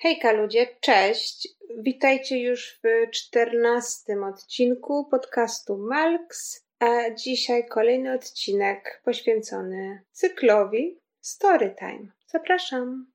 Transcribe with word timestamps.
Hejka 0.00 0.32
ludzie, 0.32 0.66
cześć! 0.80 1.48
Witajcie 1.78 2.38
już 2.38 2.80
w 2.82 3.10
czternastym 3.10 4.24
odcinku 4.24 5.08
podcastu 5.10 5.78
Malks, 5.78 6.66
a 6.78 7.10
dzisiaj 7.10 7.66
kolejny 7.68 8.14
odcinek 8.14 9.02
poświęcony 9.04 10.02
cyklowi 10.12 11.00
Storytime. 11.20 12.08
Zapraszam! 12.26 13.12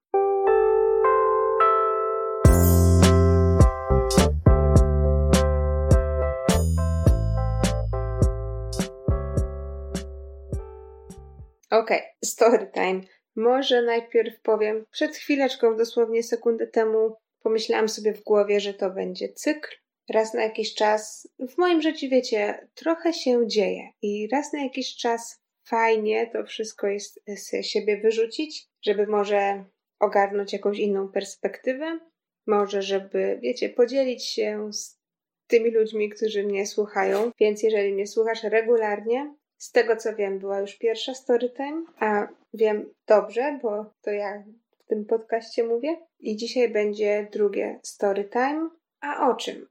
Okej, 11.71 11.97
okay, 11.97 12.01
Storytime. 12.23 13.01
Może 13.35 13.81
najpierw 13.81 14.41
powiem, 14.41 14.85
przed 14.91 15.15
chwileczką, 15.15 15.77
dosłownie 15.77 16.23
sekundę 16.23 16.67
temu, 16.67 17.15
pomyślałam 17.43 17.89
sobie 17.89 18.13
w 18.13 18.23
głowie, 18.23 18.59
że 18.59 18.73
to 18.73 18.89
będzie 18.89 19.29
cykl. 19.29 19.69
Raz 20.09 20.33
na 20.33 20.43
jakiś 20.43 20.73
czas, 20.73 21.27
w 21.39 21.57
moim 21.57 21.81
życiu, 21.81 22.07
wiecie, 22.11 22.67
trochę 22.73 23.13
się 23.13 23.47
dzieje 23.47 23.89
i 24.01 24.27
raz 24.31 24.53
na 24.53 24.63
jakiś 24.63 24.95
czas 24.95 25.43
fajnie 25.67 26.27
to 26.27 26.43
wszystko 26.43 26.87
jest 26.87 27.19
z 27.27 27.65
siebie 27.65 28.01
wyrzucić, 28.01 28.67
żeby 28.85 29.07
może 29.07 29.65
ogarnąć 29.99 30.53
jakąś 30.53 30.79
inną 30.79 31.07
perspektywę, 31.07 31.99
może 32.47 32.81
żeby, 32.81 33.39
wiecie, 33.41 33.69
podzielić 33.69 34.25
się 34.25 34.73
z 34.73 34.99
tymi 35.47 35.71
ludźmi, 35.71 36.09
którzy 36.09 36.43
mnie 36.43 36.67
słuchają. 36.67 37.31
Więc 37.39 37.63
jeżeli 37.63 37.93
mnie 37.93 38.07
słuchasz 38.07 38.43
regularnie, 38.43 39.35
z 39.63 39.71
tego 39.71 39.95
co 39.95 40.15
wiem, 40.15 40.39
była 40.39 40.59
już 40.59 40.77
pierwsza 40.77 41.13
storytime, 41.13 41.83
a 41.99 42.27
wiem 42.53 42.93
dobrze, 43.07 43.59
bo 43.61 43.85
to 44.01 44.11
ja 44.11 44.43
w 44.79 44.83
tym 44.87 45.05
podcaście 45.05 45.63
mówię. 45.63 45.97
I 46.19 46.35
dzisiaj 46.37 46.69
będzie 46.69 47.27
drugie 47.31 47.79
storytime. 47.83 48.69
A 49.01 49.29
o 49.29 49.35
czym? 49.35 49.67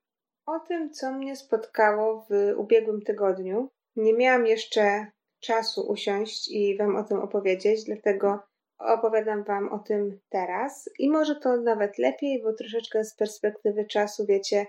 O 0.47 0.61
tym, 0.61 0.91
co 0.91 1.13
mnie 1.13 1.37
spotkało 1.37 2.27
w 2.31 2.55
ubiegłym 2.57 3.03
tygodniu. 3.03 3.69
Nie 3.97 4.15
miałam 4.15 4.47
jeszcze 4.47 5.07
czasu 5.41 5.87
usiąść 5.89 6.51
i 6.51 6.77
Wam 6.77 6.97
o 6.97 7.05
tym 7.05 7.19
opowiedzieć, 7.19 7.85
dlatego 7.85 8.39
opowiadam 8.79 9.45
Wam 9.45 9.73
o 9.73 9.79
tym 9.79 10.21
teraz. 10.29 10.91
I 10.99 11.11
może 11.11 11.35
to 11.37 11.57
nawet 11.57 11.99
lepiej, 11.99 12.43
bo 12.43 12.53
troszeczkę 12.53 13.05
z 13.05 13.17
perspektywy 13.17 13.85
czasu, 13.85 14.27
wiecie, 14.27 14.67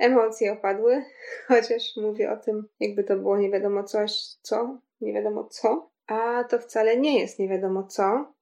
emocje 0.00 0.52
opadły, 0.52 1.04
chociaż 1.48 1.96
mówię 1.96 2.32
o 2.32 2.36
tym, 2.36 2.68
jakby 2.80 3.04
to 3.04 3.16
było 3.16 3.38
nie 3.38 3.50
wiadomo 3.50 3.84
coś, 3.84 4.12
co, 4.42 4.78
nie 5.00 5.12
wiadomo 5.12 5.44
co, 5.44 5.90
a 6.06 6.44
to 6.44 6.58
wcale 6.58 6.96
nie 6.96 7.20
jest 7.20 7.38
nie 7.38 7.48
wiadomo 7.48 7.82
co, 7.82 8.34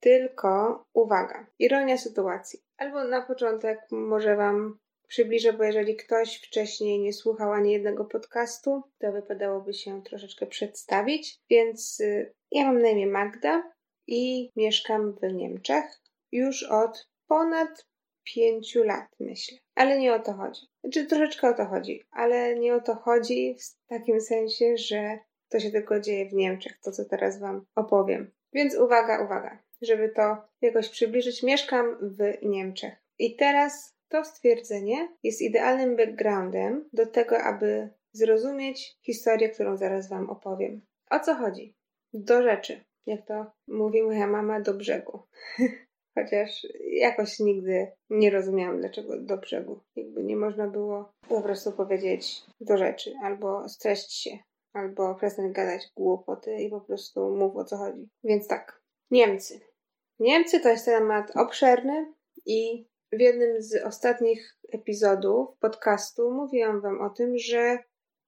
tylko 0.00 0.84
uwaga, 0.92 1.46
ironia 1.58 1.98
sytuacji. 1.98 2.60
Albo 2.76 3.04
na 3.04 3.22
początek 3.22 3.80
może 3.90 4.36
Wam 4.36 4.78
przybliżę, 5.08 5.52
bo 5.52 5.64
jeżeli 5.64 5.96
ktoś 5.96 6.36
wcześniej 6.36 7.00
nie 7.00 7.12
słuchał 7.12 7.52
ani 7.52 7.72
jednego 7.72 8.04
podcastu, 8.04 8.82
to 8.98 9.12
wypadałoby 9.12 9.74
się 9.74 10.02
troszeczkę 10.02 10.46
przedstawić. 10.46 11.40
Więc 11.50 12.00
y, 12.00 12.34
ja 12.50 12.64
mam 12.64 12.82
na 12.82 12.88
imię 12.88 13.06
Magda 13.06 13.72
i 14.06 14.50
mieszkam 14.56 15.12
w 15.12 15.32
Niemczech 15.32 15.84
już 16.32 16.62
od 16.62 17.08
ponad 17.28 17.87
pięciu 18.34 18.84
lat, 18.84 19.08
myślę. 19.20 19.58
Ale 19.74 19.98
nie 19.98 20.14
o 20.14 20.18
to 20.18 20.32
chodzi. 20.32 20.60
Znaczy, 20.84 21.06
troszeczkę 21.06 21.48
o 21.48 21.54
to 21.54 21.64
chodzi, 21.64 22.02
ale 22.10 22.58
nie 22.58 22.74
o 22.74 22.80
to 22.80 22.94
chodzi 22.94 23.56
w 23.60 23.88
takim 23.88 24.20
sensie, 24.20 24.76
że 24.76 25.18
to 25.48 25.60
się 25.60 25.70
tylko 25.70 26.00
dzieje 26.00 26.28
w 26.28 26.32
Niemczech, 26.32 26.78
to 26.82 26.92
co 26.92 27.04
teraz 27.04 27.40
Wam 27.40 27.66
opowiem. 27.74 28.30
Więc 28.52 28.74
uwaga, 28.76 29.24
uwaga, 29.24 29.58
żeby 29.82 30.08
to 30.08 30.36
jakoś 30.60 30.88
przybliżyć, 30.88 31.42
mieszkam 31.42 31.96
w 32.02 32.42
Niemczech. 32.42 32.94
I 33.18 33.36
teraz 33.36 33.94
to 34.08 34.24
stwierdzenie 34.24 35.08
jest 35.22 35.42
idealnym 35.42 35.96
backgroundem 35.96 36.88
do 36.92 37.06
tego, 37.06 37.38
aby 37.38 37.88
zrozumieć 38.12 38.96
historię, 39.02 39.48
którą 39.48 39.76
zaraz 39.76 40.08
Wam 40.08 40.30
opowiem. 40.30 40.80
O 41.10 41.20
co 41.20 41.34
chodzi? 41.34 41.74
Do 42.12 42.42
rzeczy. 42.42 42.84
Jak 43.06 43.26
to 43.26 43.52
mówi 43.68 44.02
moja 44.02 44.26
mama, 44.26 44.60
do 44.60 44.74
brzegu. 44.74 45.22
Chociaż 46.22 46.66
jakoś 46.80 47.38
nigdy 47.38 47.92
nie 48.10 48.30
rozumiałam, 48.30 48.80
dlaczego 48.80 49.20
do 49.20 49.36
brzegu. 49.36 49.80
Jakby 49.96 50.24
nie 50.24 50.36
można 50.36 50.68
było 50.68 51.10
po 51.28 51.42
prostu 51.42 51.72
powiedzieć 51.72 52.42
do 52.60 52.76
rzeczy, 52.76 53.14
albo 53.22 53.68
streść 53.68 54.12
się, 54.12 54.30
albo 54.72 55.14
przestań 55.14 55.52
gadać 55.52 55.88
głupoty 55.96 56.56
i 56.56 56.70
po 56.70 56.80
prostu 56.80 57.36
mów 57.36 57.56
o 57.56 57.64
co 57.64 57.76
chodzi. 57.76 58.08
Więc 58.24 58.48
tak, 58.48 58.82
Niemcy. 59.10 59.60
Niemcy 60.18 60.60
to 60.60 60.68
jest 60.68 60.84
temat 60.84 61.36
obszerny 61.36 62.12
i 62.46 62.86
w 63.12 63.20
jednym 63.20 63.62
z 63.62 63.82
ostatnich 63.84 64.56
epizodów 64.72 65.48
podcastu 65.58 66.30
mówiłam 66.30 66.80
Wam 66.80 67.00
o 67.00 67.10
tym, 67.10 67.38
że 67.38 67.78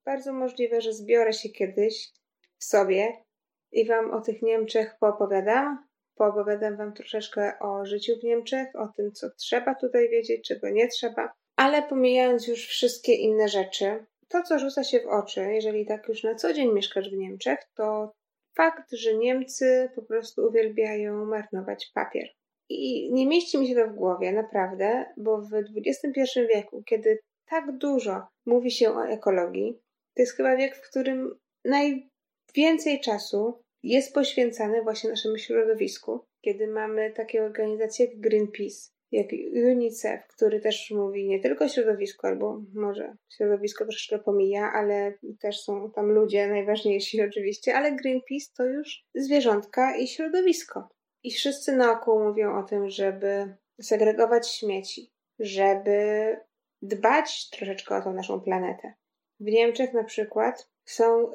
bardzo 0.05 0.33
możliwe, 0.33 0.81
że 0.81 0.93
zbiorę 0.93 1.33
się 1.33 1.49
kiedyś 1.49 2.13
w 2.59 2.65
sobie 2.65 3.25
i 3.73 3.87
Wam 3.87 4.11
o 4.11 4.21
tych 4.21 4.43
Niemczech 4.43 4.97
poopowiadam, 5.01 5.90
Poopowiadam 6.21 6.77
Wam 6.77 6.93
troszeczkę 6.93 7.59
o 7.59 7.87
życiu 7.87 8.13
w 8.21 8.25
Niemczech, 8.25 8.69
o 8.75 8.89
tym, 8.89 9.13
co 9.13 9.31
trzeba 9.31 9.75
tutaj 9.75 10.09
wiedzieć, 10.09 10.49
czego 10.49 10.71
nie 10.71 10.89
trzeba, 10.89 11.33
ale 11.57 11.83
pomijając 11.83 12.49
już 12.49 12.67
wszystkie 12.67 13.15
inne 13.15 13.49
rzeczy, 13.49 14.05
to, 14.29 14.43
co 14.43 14.59
rzuca 14.59 14.85
się 14.85 15.01
w 15.01 15.07
oczy, 15.07 15.41
jeżeli 15.41 15.87
tak 15.87 16.09
już 16.09 16.23
na 16.23 16.35
co 16.35 16.53
dzień 16.53 16.73
mieszkasz 16.73 17.11
w 17.11 17.17
Niemczech, 17.17 17.59
to 17.75 18.13
fakt, 18.57 18.93
że 18.93 19.15
Niemcy 19.15 19.91
po 19.95 20.03
prostu 20.03 20.47
uwielbiają 20.47 21.25
marnować 21.25 21.91
papier. 21.95 22.29
I 22.69 23.13
nie 23.13 23.27
mieści 23.27 23.59
mi 23.59 23.69
się 23.69 23.75
to 23.75 23.89
w 23.89 23.95
głowie, 23.95 24.33
naprawdę, 24.33 25.05
bo 25.17 25.43
w 25.43 25.55
XXI 25.87 26.41
wieku, 26.55 26.83
kiedy 26.83 27.19
tak 27.47 27.79
dużo 27.79 28.23
mówi 28.47 28.71
się 28.71 28.95
o 28.95 29.07
ekologii, 29.07 29.79
to 30.17 30.23
jest 30.23 30.37
chyba 30.37 30.57
wiek, 30.57 30.77
w 30.77 30.91
którym 30.91 31.39
najwięcej 31.65 33.01
czasu 33.01 33.63
jest 33.83 34.15
poświęcany 34.15 34.83
właśnie 34.83 35.11
naszemu 35.11 35.39
środowisku, 35.39 36.25
kiedy 36.41 36.67
mamy 36.67 37.13
takie 37.13 37.45
organizacje 37.45 38.07
jak 38.07 38.21
Greenpeace, 38.21 38.91
jak 39.13 39.27
UNICEF, 39.55 40.27
który 40.27 40.61
też 40.61 40.91
mówi 40.91 41.29
nie 41.29 41.41
tylko 41.41 41.65
o 41.65 41.69
środowisku, 41.69 42.27
albo 42.27 42.63
może 42.75 43.17
środowisko 43.37 43.85
troszeczkę 43.85 44.19
pomija, 44.19 44.73
ale 44.75 45.15
też 45.41 45.61
są 45.61 45.91
tam 45.91 46.11
ludzie 46.11 46.47
najważniejsi 46.47 47.23
oczywiście, 47.29 47.75
ale 47.75 47.97
Greenpeace 47.97 48.47
to 48.57 48.65
już 48.65 49.05
zwierzątka 49.15 49.97
i 49.97 50.09
środowisko. 50.09 50.89
I 51.23 51.31
wszyscy 51.31 51.77
naokoło 51.77 52.29
mówią 52.29 52.59
o 52.59 52.63
tym, 52.63 52.89
żeby 52.89 53.55
segregować 53.83 54.49
śmieci, 54.49 55.11
żeby 55.39 56.37
dbać 56.83 57.51
troszeczkę 57.51 57.97
o 57.97 58.03
tą 58.03 58.13
naszą 58.13 58.41
planetę. 58.41 58.95
W 59.41 59.45
Niemczech 59.45 59.93
na 59.93 60.05
przykład 60.05 60.71
są 60.85 61.33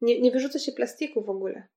nie, 0.00 0.20
nie 0.20 0.30
wyrzuca 0.30 0.58
się 0.58 0.72
plastiku 0.72 1.22
w 1.22 1.30
ogóle. 1.30 1.68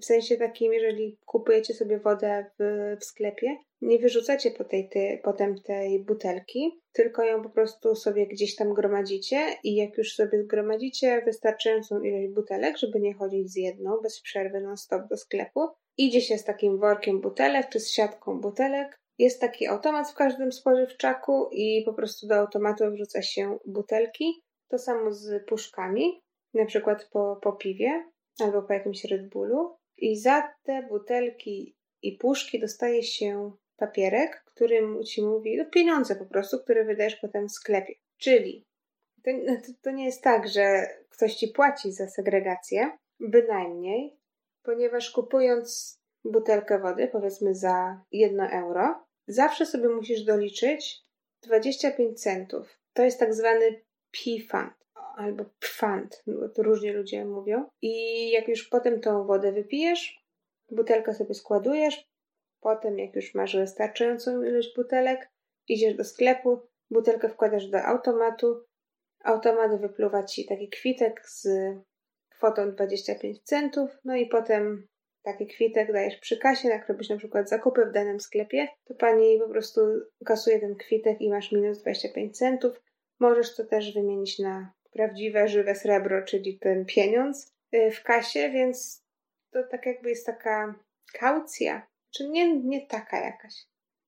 W 0.00 0.04
sensie 0.04 0.36
takim, 0.36 0.72
jeżeli 0.72 1.18
kupujecie 1.26 1.74
sobie 1.74 1.98
wodę 1.98 2.46
w, 2.58 2.96
w 3.00 3.04
sklepie, 3.04 3.56
nie 3.80 3.98
wyrzucacie 3.98 4.50
po 4.50 4.64
tej, 4.64 4.90
potem 5.22 5.62
tej 5.62 6.04
butelki, 6.04 6.80
tylko 6.92 7.24
ją 7.24 7.42
po 7.42 7.50
prostu 7.50 7.94
sobie 7.94 8.26
gdzieś 8.26 8.56
tam 8.56 8.74
gromadzicie 8.74 9.46
i 9.64 9.74
jak 9.74 9.98
już 9.98 10.14
sobie 10.14 10.42
zgromadzicie 10.42 11.22
wystarczającą 11.24 12.00
ilość 12.00 12.32
butelek, 12.34 12.78
żeby 12.78 13.00
nie 13.00 13.14
chodzić 13.14 13.52
z 13.52 13.56
jedną 13.56 14.00
bez 14.02 14.20
przerwy 14.20 14.60
non-stop 14.60 15.08
do 15.10 15.16
sklepu, 15.16 15.68
idzie 15.96 16.20
się 16.20 16.38
z 16.38 16.44
takim 16.44 16.78
workiem 16.78 17.20
butelek 17.20 17.68
czy 17.68 17.80
z 17.80 17.90
siatką 17.90 18.40
butelek. 18.40 18.98
Jest 19.18 19.40
taki 19.40 19.66
automat 19.66 20.10
w 20.10 20.14
każdym 20.14 20.52
spożywczaku 20.52 21.48
i 21.52 21.82
po 21.84 21.94
prostu 21.94 22.26
do 22.26 22.34
automatu 22.34 22.84
wrzuca 22.90 23.22
się 23.22 23.58
butelki. 23.66 24.42
To 24.68 24.78
samo 24.78 25.12
z 25.12 25.46
puszkami 25.46 26.22
na 26.54 26.64
przykład 26.64 27.04
po, 27.04 27.38
po 27.42 27.52
piwie 27.52 28.10
albo 28.40 28.62
po 28.62 28.72
jakimś 28.72 29.04
Red 29.04 29.28
Bullu 29.28 29.76
i 29.96 30.16
za 30.16 30.52
te 30.62 30.82
butelki 30.82 31.76
i 32.02 32.16
puszki 32.16 32.60
dostaje 32.60 33.02
się 33.02 33.52
papierek, 33.76 34.44
który 34.46 35.04
ci 35.04 35.22
mówi, 35.22 35.56
no 35.56 35.64
pieniądze 35.66 36.16
po 36.16 36.26
prostu, 36.26 36.58
które 36.58 36.84
wydajesz 36.84 37.16
potem 37.16 37.48
w 37.48 37.52
sklepie. 37.52 37.94
Czyli 38.16 38.66
to, 39.24 39.30
to, 39.46 39.72
to 39.82 39.90
nie 39.90 40.04
jest 40.04 40.22
tak, 40.22 40.48
że 40.48 40.86
ktoś 41.08 41.34
ci 41.34 41.48
płaci 41.48 41.92
za 41.92 42.08
segregację, 42.08 42.98
bynajmniej, 43.20 44.16
ponieważ 44.62 45.10
kupując 45.10 45.98
butelkę 46.24 46.78
wody, 46.78 47.08
powiedzmy 47.08 47.54
za 47.54 48.04
1 48.10 48.40
euro, 48.40 49.04
zawsze 49.26 49.66
sobie 49.66 49.88
musisz 49.88 50.24
doliczyć 50.24 51.02
25 51.42 52.22
centów. 52.22 52.78
To 52.92 53.02
jest 53.02 53.20
tak 53.20 53.34
zwany 53.34 53.82
P-fund 54.10 54.81
albo 55.16 55.44
pfand, 55.60 56.24
to 56.54 56.62
różnie 56.62 56.92
ludzie 56.92 57.24
mówią. 57.24 57.64
I 57.82 58.30
jak 58.30 58.48
już 58.48 58.68
potem 58.68 59.00
tą 59.00 59.26
wodę 59.26 59.52
wypijesz, 59.52 60.22
butelkę 60.70 61.14
sobie 61.14 61.34
składujesz, 61.34 62.08
potem 62.60 62.98
jak 62.98 63.16
już 63.16 63.34
masz 63.34 63.56
wystarczającą 63.56 64.42
ilość 64.42 64.76
butelek, 64.76 65.30
idziesz 65.68 65.94
do 65.94 66.04
sklepu, 66.04 66.60
butelkę 66.90 67.28
wkładasz 67.28 67.66
do 67.66 67.82
automatu, 67.82 68.64
automat 69.24 69.80
wypluwa 69.80 70.22
ci 70.24 70.46
taki 70.46 70.68
kwitek 70.68 71.28
z 71.28 71.48
kwotą 72.30 72.72
25 72.72 73.42
centów, 73.42 73.90
no 74.04 74.16
i 74.16 74.26
potem 74.26 74.88
taki 75.22 75.46
kwitek 75.46 75.92
dajesz 75.92 76.16
przy 76.16 76.38
kasie, 76.38 76.68
jak 76.68 76.88
robisz 76.88 77.08
na 77.08 77.16
przykład 77.16 77.48
zakupy 77.48 77.86
w 77.86 77.92
danym 77.92 78.20
sklepie, 78.20 78.68
to 78.84 78.94
pani 78.94 79.38
po 79.38 79.48
prostu 79.48 79.80
kasuje 80.24 80.60
ten 80.60 80.76
kwitek 80.76 81.20
i 81.20 81.30
masz 81.30 81.52
minus 81.52 81.82
25 81.82 82.38
centów. 82.38 82.82
Możesz 83.20 83.56
to 83.56 83.64
też 83.64 83.94
wymienić 83.94 84.38
na 84.38 84.72
prawdziwe, 84.92 85.48
żywe 85.48 85.74
srebro, 85.74 86.24
czyli 86.24 86.58
ten 86.58 86.84
pieniądz 86.84 87.52
y, 87.74 87.90
w 87.90 88.02
kasie, 88.02 88.50
więc 88.50 89.04
to 89.50 89.62
tak 89.70 89.86
jakby 89.86 90.10
jest 90.10 90.26
taka 90.26 90.74
kaucja, 91.12 91.86
czy 92.10 92.28
nie, 92.28 92.58
nie 92.58 92.86
taka 92.86 93.24
jakaś. 93.24 93.54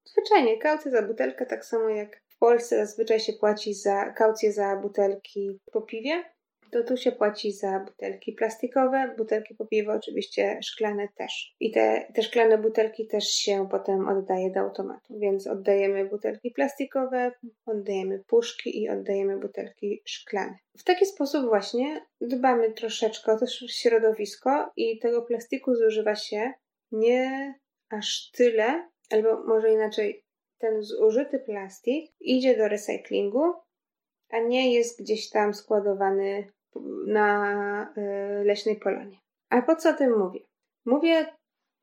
Zwyczajnie 0.04 0.58
kaucja 0.58 0.90
za 0.90 1.02
butelkę, 1.02 1.46
tak 1.46 1.64
samo 1.64 1.88
jak 1.88 2.22
w 2.28 2.38
Polsce 2.38 2.76
zazwyczaj 2.76 3.20
się 3.20 3.32
płaci 3.32 3.74
za 3.74 4.12
kaucję 4.12 4.52
za 4.52 4.76
butelki 4.76 5.60
po 5.72 5.82
piwie, 5.82 6.24
to 6.74 6.82
tu 6.84 6.96
się 6.96 7.12
płaci 7.12 7.52
za 7.52 7.80
butelki 7.80 8.32
plastikowe, 8.32 9.14
butelki 9.18 9.54
po 9.54 9.66
piwo 9.66 9.92
oczywiście 9.92 10.58
szklane 10.62 11.08
też. 11.16 11.54
I 11.60 11.72
te, 11.72 12.06
te 12.14 12.22
szklane 12.22 12.58
butelki 12.58 13.06
też 13.06 13.28
się 13.28 13.68
potem 13.70 14.08
oddaje 14.08 14.50
do 14.50 14.60
automatu, 14.60 15.18
więc 15.18 15.46
oddajemy 15.46 16.04
butelki 16.04 16.50
plastikowe, 16.50 17.32
oddajemy 17.66 18.22
puszki 18.26 18.82
i 18.82 18.88
oddajemy 18.88 19.38
butelki 19.38 20.02
szklane. 20.06 20.58
W 20.78 20.84
taki 20.84 21.06
sposób 21.06 21.44
właśnie 21.44 22.06
dbamy 22.20 22.72
troszeczkę 22.72 23.32
o 23.32 23.38
to 23.38 23.46
środowisko 23.68 24.72
i 24.76 24.98
tego 24.98 25.22
plastiku 25.22 25.74
zużywa 25.74 26.14
się 26.14 26.52
nie 26.92 27.54
aż 27.90 28.30
tyle, 28.30 28.88
albo 29.10 29.44
może 29.46 29.72
inaczej, 29.72 30.24
ten 30.58 30.82
zużyty 30.82 31.38
plastik 31.38 32.12
idzie 32.20 32.56
do 32.56 32.68
recyklingu, 32.68 33.52
a 34.28 34.38
nie 34.38 34.74
jest 34.74 35.02
gdzieś 35.02 35.30
tam 35.30 35.54
składowany 35.54 36.52
na 37.06 37.92
y, 37.98 38.44
leśnej 38.44 38.76
polonie. 38.76 39.18
A 39.50 39.62
po 39.62 39.76
co 39.76 39.90
o 39.90 39.92
tym 39.92 40.18
mówię? 40.18 40.40
Mówię 40.84 41.26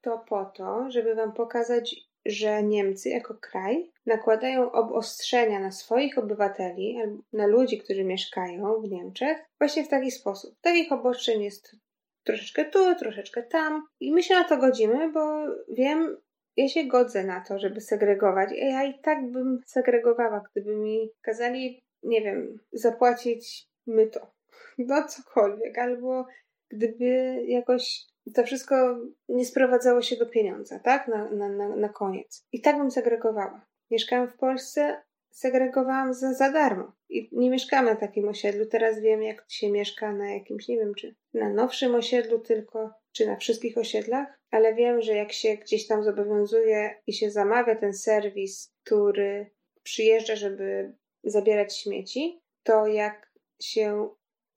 to 0.01 0.17
po 0.17 0.45
to, 0.45 0.91
żeby 0.91 1.15
Wam 1.15 1.33
pokazać, 1.33 1.95
że 2.25 2.63
Niemcy 2.63 3.09
jako 3.09 3.35
kraj 3.41 3.91
nakładają 4.05 4.71
obostrzenia 4.71 5.59
na 5.59 5.71
swoich 5.71 6.17
obywateli, 6.17 6.97
na 7.33 7.47
ludzi, 7.47 7.77
którzy 7.77 8.03
mieszkają 8.03 8.81
w 8.81 8.89
Niemczech, 8.89 9.37
właśnie 9.59 9.83
w 9.83 9.89
taki 9.89 10.11
sposób. 10.11 10.55
Takich 10.61 10.91
obostrzeń 10.91 11.43
jest 11.43 11.75
troszeczkę 12.23 12.65
tu, 12.65 12.95
troszeczkę 12.95 13.43
tam 13.43 13.87
i 13.99 14.13
my 14.13 14.23
się 14.23 14.33
na 14.33 14.43
to 14.43 14.57
godzimy, 14.57 15.11
bo 15.11 15.45
wiem, 15.69 16.17
ja 16.57 16.67
się 16.67 16.83
godzę 16.83 17.23
na 17.23 17.41
to, 17.41 17.59
żeby 17.59 17.81
segregować. 17.81 18.49
Ja 18.55 18.83
i 18.83 18.99
tak 18.99 19.31
bym 19.31 19.61
segregowała, 19.65 20.43
gdyby 20.51 20.75
mi 20.75 21.09
kazali, 21.21 21.79
nie 22.03 22.21
wiem, 22.21 22.57
zapłacić 22.71 23.65
myto 23.87 24.31
no 24.77 25.07
cokolwiek, 25.07 25.77
albo 25.77 26.25
gdyby 26.69 27.43
jakoś 27.47 28.05
to 28.35 28.43
wszystko 28.43 28.99
nie 29.29 29.45
sprowadzało 29.45 30.01
się 30.01 30.15
do 30.15 30.25
pieniądza, 30.25 30.79
tak? 30.79 31.07
Na, 31.07 31.31
na, 31.31 31.49
na, 31.49 31.75
na 31.75 31.89
koniec. 31.89 32.47
I 32.51 32.61
tak 32.61 32.77
bym 32.77 32.91
segregowała. 32.91 33.65
Mieszkałam 33.91 34.27
w 34.27 34.37
Polsce, 34.37 35.01
segregowałam 35.31 36.13
za, 36.13 36.33
za 36.33 36.51
darmo. 36.51 36.91
I 37.09 37.29
nie 37.31 37.49
mieszkamy 37.49 37.89
na 37.89 37.95
takim 37.95 38.27
osiedlu. 38.27 38.65
Teraz 38.65 38.99
wiem, 38.99 39.23
jak 39.23 39.45
się 39.47 39.71
mieszka 39.71 40.13
na 40.13 40.33
jakimś, 40.33 40.67
nie 40.67 40.77
wiem, 40.77 40.95
czy 40.95 41.15
na 41.33 41.49
nowszym 41.49 41.95
osiedlu 41.95 42.39
tylko, 42.39 42.93
czy 43.11 43.27
na 43.27 43.35
wszystkich 43.35 43.77
osiedlach, 43.77 44.27
ale 44.51 44.75
wiem, 44.75 45.01
że 45.01 45.13
jak 45.13 45.31
się 45.31 45.55
gdzieś 45.55 45.87
tam 45.87 46.03
zobowiązuje 46.03 47.01
i 47.07 47.13
się 47.13 47.31
zamawia 47.31 47.75
ten 47.75 47.93
serwis, 47.93 48.73
który 48.83 49.51
przyjeżdża, 49.83 50.35
żeby 50.35 50.93
zabierać 51.23 51.77
śmieci, 51.77 52.41
to 52.63 52.87
jak 52.87 53.31
się 53.61 54.09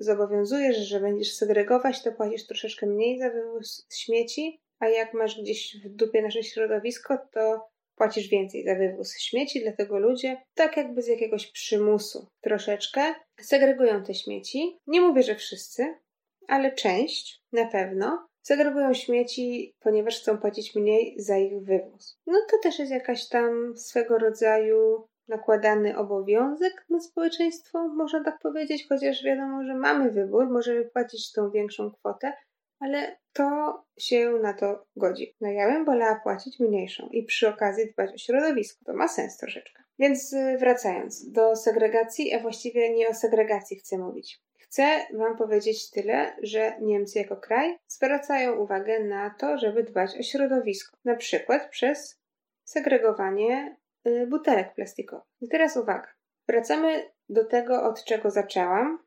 zobowiązujesz, 0.04 0.76
że 0.76 1.00
będziesz 1.00 1.34
segregować, 1.34 2.02
to 2.02 2.12
płacisz 2.12 2.46
troszeczkę 2.46 2.86
mniej 2.86 3.18
za 3.18 3.30
wywóz 3.30 3.86
śmieci, 3.92 4.60
a 4.78 4.88
jak 4.88 5.14
masz 5.14 5.40
gdzieś 5.40 5.76
w 5.84 5.88
dupie 5.88 6.22
nasze 6.22 6.42
środowisko, 6.42 7.18
to 7.32 7.68
płacisz 7.96 8.28
więcej 8.28 8.64
za 8.64 8.74
wywóz 8.74 9.18
śmieci, 9.18 9.60
dlatego 9.62 9.98
ludzie, 9.98 10.36
tak 10.54 10.76
jakby 10.76 11.02
z 11.02 11.06
jakiegoś 11.06 11.52
przymusu, 11.52 12.26
troszeczkę 12.40 13.14
segregują 13.40 14.04
te 14.04 14.14
śmieci. 14.14 14.78
Nie 14.86 15.00
mówię, 15.00 15.22
że 15.22 15.34
wszyscy, 15.34 15.94
ale 16.48 16.72
część 16.72 17.42
na 17.52 17.66
pewno 17.66 18.26
segregują 18.42 18.94
śmieci, 18.94 19.74
ponieważ 19.80 20.20
chcą 20.20 20.38
płacić 20.38 20.74
mniej 20.74 21.14
za 21.18 21.38
ich 21.38 21.62
wywóz. 21.62 22.18
No 22.26 22.38
to 22.50 22.58
też 22.62 22.78
jest 22.78 22.92
jakaś 22.92 23.28
tam 23.28 23.76
swego 23.76 24.18
rodzaju 24.18 25.08
nakładany 25.28 25.96
obowiązek 25.96 26.84
na 26.90 27.00
społeczeństwo, 27.00 27.88
można 27.88 28.24
tak 28.24 28.38
powiedzieć, 28.38 28.86
chociaż 28.88 29.24
wiadomo, 29.24 29.64
że 29.64 29.74
mamy 29.74 30.10
wybór, 30.10 30.50
możemy 30.50 30.84
płacić 30.84 31.32
tą 31.32 31.50
większą 31.50 31.90
kwotę, 31.90 32.32
ale 32.80 33.16
to 33.32 33.78
się 33.98 34.30
na 34.30 34.52
to 34.52 34.86
godzi. 34.96 35.36
No 35.40 35.50
ja 35.50 35.72
bym 35.72 35.84
wolała 35.84 36.20
płacić 36.22 36.60
mniejszą 36.60 37.08
i 37.08 37.22
przy 37.22 37.48
okazji 37.48 37.92
dbać 37.92 38.14
o 38.14 38.18
środowisko. 38.18 38.84
To 38.84 38.92
ma 38.94 39.08
sens 39.08 39.36
troszeczkę. 39.36 39.82
Więc 39.98 40.32
y, 40.32 40.56
wracając 40.58 41.30
do 41.30 41.56
segregacji, 41.56 42.34
a 42.34 42.40
właściwie 42.40 42.94
nie 42.94 43.08
o 43.08 43.14
segregacji 43.14 43.76
chcę 43.76 43.98
mówić. 43.98 44.40
Chcę 44.58 45.06
Wam 45.12 45.36
powiedzieć 45.36 45.90
tyle, 45.90 46.36
że 46.42 46.76
Niemcy 46.80 47.18
jako 47.18 47.36
kraj 47.36 47.78
zwracają 47.86 48.56
uwagę 48.56 49.04
na 49.04 49.34
to, 49.38 49.58
żeby 49.58 49.82
dbać 49.82 50.18
o 50.20 50.22
środowisko. 50.22 50.96
Na 51.04 51.16
przykład 51.16 51.70
przez 51.70 52.20
segregowanie 52.64 53.76
butelek 54.26 54.74
plastikowych. 54.74 55.26
I 55.40 55.48
teraz 55.48 55.76
uwaga. 55.76 56.08
Wracamy 56.48 57.10
do 57.28 57.44
tego, 57.44 57.82
od 57.82 58.04
czego 58.04 58.30
zaczęłam, 58.30 58.98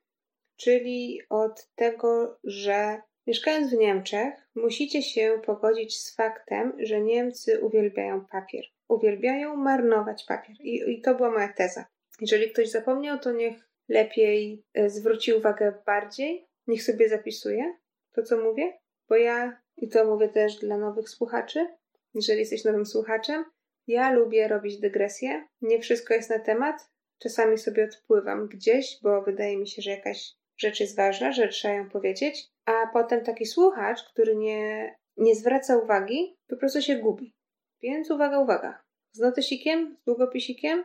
czyli 0.57 1.21
od 1.29 1.69
tego, 1.75 2.39
że 2.43 3.01
mieszkając 3.27 3.69
w 3.69 3.77
Niemczech, 3.77 4.33
musicie 4.55 5.01
się 5.01 5.41
pogodzić 5.45 5.99
z 5.99 6.15
faktem, 6.15 6.73
że 6.79 7.01
Niemcy 7.01 7.59
uwielbiają 7.59 8.25
papier. 8.25 8.63
Uwielbiają 8.87 9.55
marnować 9.55 10.25
papier. 10.27 10.55
I, 10.59 10.91
i 10.91 11.01
to 11.01 11.15
była 11.15 11.31
moja 11.31 11.53
teza. 11.53 11.85
Jeżeli 12.21 12.51
ktoś 12.51 12.71
zapomniał, 12.71 13.19
to 13.19 13.31
niech 13.31 13.69
lepiej 13.89 14.63
y, 14.77 14.89
zwróci 14.89 15.33
uwagę 15.33 15.73
bardziej, 15.85 16.47
niech 16.67 16.83
sobie 16.83 17.09
zapisuje 17.09 17.73
to, 18.13 18.23
co 18.23 18.37
mówię, 18.37 18.73
bo 19.09 19.15
ja, 19.15 19.61
i 19.77 19.89
to 19.89 20.05
mówię 20.05 20.29
też 20.29 20.59
dla 20.59 20.77
nowych 20.77 21.09
słuchaczy, 21.09 21.67
jeżeli 22.13 22.39
jesteś 22.39 22.63
nowym 22.63 22.85
słuchaczem, 22.85 23.45
ja 23.87 24.11
lubię 24.11 24.47
robić 24.47 24.79
dygresje. 24.79 25.47
Nie 25.61 25.79
wszystko 25.79 26.13
jest 26.13 26.29
na 26.29 26.39
temat. 26.39 26.89
Czasami 27.19 27.57
sobie 27.57 27.83
odpływam 27.83 28.47
gdzieś, 28.47 28.99
bo 29.03 29.21
wydaje 29.21 29.57
mi 29.57 29.67
się, 29.67 29.81
że 29.81 29.91
jakaś 29.91 30.33
rzecz 30.57 30.79
jest 30.79 30.95
ważna, 30.95 31.31
że 31.31 31.47
trzeba 31.47 31.73
ją 31.73 31.89
powiedzieć, 31.89 32.47
a 32.65 32.87
potem 32.93 33.23
taki 33.23 33.45
słuchacz, 33.45 34.03
który 34.03 34.35
nie, 34.35 34.95
nie 35.17 35.35
zwraca 35.35 35.77
uwagi, 35.77 36.37
po 36.47 36.57
prostu 36.57 36.81
się 36.81 36.95
gubi. 36.95 37.35
Więc 37.81 38.11
uwaga, 38.11 38.39
uwaga. 38.39 38.83
Z 39.11 39.19
notesikiem, 39.19 39.97
z 40.01 40.05
długopisikiem, 40.05 40.83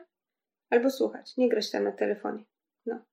albo 0.71 0.91
słuchać, 0.91 1.37
nie 1.37 1.49
grać 1.49 1.71
tam 1.71 1.85
na 1.85 1.93
telefonie. 1.93 2.45
No. 2.87 3.05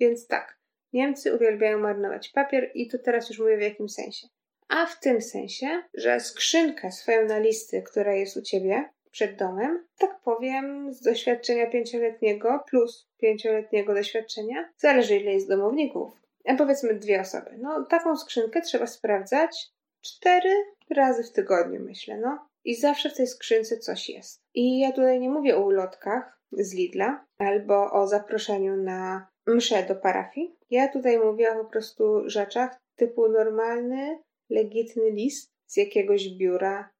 Więc 0.00 0.26
tak, 0.26 0.58
Niemcy 0.92 1.34
uwielbiają 1.34 1.78
marnować 1.78 2.28
papier 2.28 2.70
i 2.74 2.88
tu 2.88 2.98
teraz 2.98 3.28
już 3.28 3.38
mówię 3.38 3.58
w 3.58 3.62
jakim 3.62 3.88
sensie. 3.88 4.28
A 4.68 4.86
w 4.86 5.00
tym 5.00 5.22
sensie, 5.22 5.82
że 5.94 6.20
skrzynkę 6.20 6.92
swoją 6.92 7.26
na 7.26 7.38
listy, 7.38 7.82
która 7.82 8.14
jest 8.14 8.36
u 8.36 8.42
ciebie, 8.42 8.88
przed 9.10 9.36
domem, 9.36 9.86
tak 9.98 10.20
powiem, 10.20 10.92
z 10.92 11.02
doświadczenia 11.02 11.70
pięcioletniego 11.70 12.64
plus 12.70 13.08
pięcioletniego 13.18 13.94
doświadczenia, 13.94 14.72
zależy 14.76 15.16
ile 15.16 15.32
jest 15.32 15.48
domowników. 15.48 16.12
A 16.44 16.54
powiedzmy 16.54 16.94
dwie 16.94 17.20
osoby. 17.20 17.50
No, 17.58 17.84
taką 17.84 18.16
skrzynkę 18.16 18.60
trzeba 18.60 18.86
sprawdzać 18.86 19.70
cztery 20.00 20.54
razy 20.90 21.24
w 21.24 21.32
tygodniu, 21.32 21.80
myślę, 21.80 22.18
no. 22.18 22.46
I 22.64 22.74
zawsze 22.74 23.10
w 23.10 23.16
tej 23.16 23.26
skrzynce 23.26 23.78
coś 23.78 24.08
jest. 24.08 24.40
I 24.54 24.78
ja 24.78 24.92
tutaj 24.92 25.20
nie 25.20 25.30
mówię 25.30 25.56
o 25.56 25.64
ulotkach 25.64 26.40
z 26.52 26.74
Lidla 26.74 27.24
albo 27.38 27.92
o 27.92 28.06
zaproszeniu 28.06 28.76
na 28.76 29.28
mszę 29.46 29.82
do 29.82 29.94
parafii. 29.94 30.56
Ja 30.70 30.88
tutaj 30.88 31.18
mówię 31.18 31.52
o 31.52 31.64
po 31.64 31.70
prostu 31.70 32.22
rzeczach 32.28 32.76
typu 32.96 33.28
normalny, 33.28 34.18
legitny 34.50 35.10
list 35.10 35.52
z 35.66 35.76
jakiegoś 35.76 36.28
biura, 36.28 36.90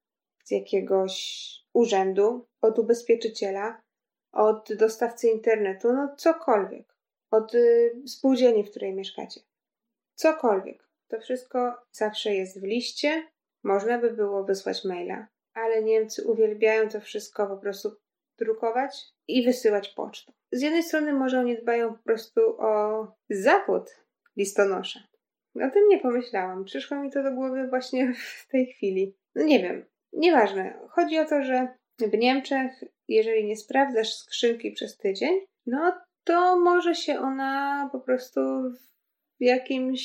z 0.44 0.50
jakiegoś 0.50 1.46
urzędu, 1.76 2.46
od 2.62 2.78
ubezpieczyciela, 2.78 3.82
od 4.32 4.74
dostawcy 4.74 5.28
internetu, 5.28 5.92
no 5.92 6.14
cokolwiek, 6.16 6.96
od 7.30 7.54
y, 7.54 7.94
spółdzielni, 8.06 8.64
w 8.64 8.70
której 8.70 8.94
mieszkacie. 8.94 9.40
Cokolwiek. 10.14 10.86
To 11.08 11.20
wszystko 11.20 11.74
zawsze 11.92 12.34
jest 12.34 12.60
w 12.60 12.64
liście. 12.64 13.26
Można 13.62 13.98
by 13.98 14.10
było 14.10 14.44
wysłać 14.44 14.84
maila, 14.84 15.26
ale 15.54 15.82
Niemcy 15.82 16.24
uwielbiają 16.24 16.88
to 16.88 17.00
wszystko 17.00 17.46
po 17.46 17.56
prostu 17.56 17.96
drukować 18.38 19.04
i 19.28 19.44
wysyłać 19.44 19.88
pocztą. 19.88 20.32
Z 20.52 20.62
jednej 20.62 20.82
strony 20.82 21.12
może 21.12 21.38
oni 21.38 21.56
dbają 21.56 21.94
po 21.94 22.02
prostu 22.02 22.40
o 22.58 23.06
zawód 23.30 23.96
listonosza. 24.36 25.00
O 25.54 25.70
tym 25.70 25.88
nie 25.88 26.00
pomyślałam. 26.00 26.64
Przyszło 26.64 26.96
mi 26.96 27.10
to 27.10 27.22
do 27.22 27.32
głowy 27.32 27.68
właśnie 27.68 28.14
w 28.14 28.48
tej 28.50 28.66
chwili. 28.66 29.16
No 29.34 29.44
nie 29.44 29.62
wiem, 29.62 29.86
Nieważne. 30.16 30.78
Chodzi 30.90 31.18
o 31.18 31.24
to, 31.24 31.42
że 31.42 31.68
w 31.98 32.18
Niemczech, 32.18 32.84
jeżeli 33.08 33.44
nie 33.44 33.56
sprawdzasz 33.56 34.14
skrzynki 34.14 34.72
przez 34.72 34.96
tydzień, 34.96 35.40
no 35.66 35.92
to 36.24 36.60
może 36.60 36.94
się 36.94 37.20
ona 37.20 37.88
po 37.92 38.00
prostu 38.00 38.40
w 39.40 39.44
jakimś 39.44 40.02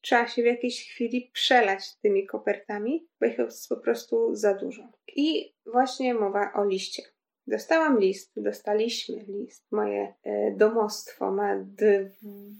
czasie, 0.00 0.42
w 0.42 0.46
jakiejś 0.46 0.88
chwili 0.88 1.30
przelać 1.32 1.96
tymi 1.96 2.26
kopertami, 2.26 3.06
bo 3.20 3.26
ich 3.26 3.38
jest 3.38 3.68
po 3.68 3.76
prostu 3.76 4.34
za 4.34 4.54
dużo. 4.54 4.82
I 5.16 5.54
właśnie 5.66 6.14
mowa 6.14 6.52
o 6.52 6.64
liście. 6.64 7.02
Dostałam 7.46 7.98
list, 7.98 8.32
dostaliśmy 8.36 9.24
list. 9.28 9.66
Moje 9.70 10.14
e, 10.22 10.50
domostwo 10.56 11.32
ma 11.32 11.64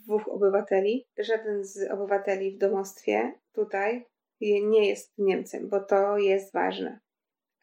dwóch 0.02 0.28
obywateli. 0.28 1.06
Żaden 1.18 1.64
z 1.64 1.90
obywateli 1.90 2.52
w 2.52 2.58
domostwie 2.58 3.32
tutaj 3.52 4.06
nie 4.40 4.88
jest 4.88 5.12
Niemcem, 5.18 5.68
bo 5.68 5.80
to 5.80 6.18
jest 6.18 6.52
ważne. 6.52 6.98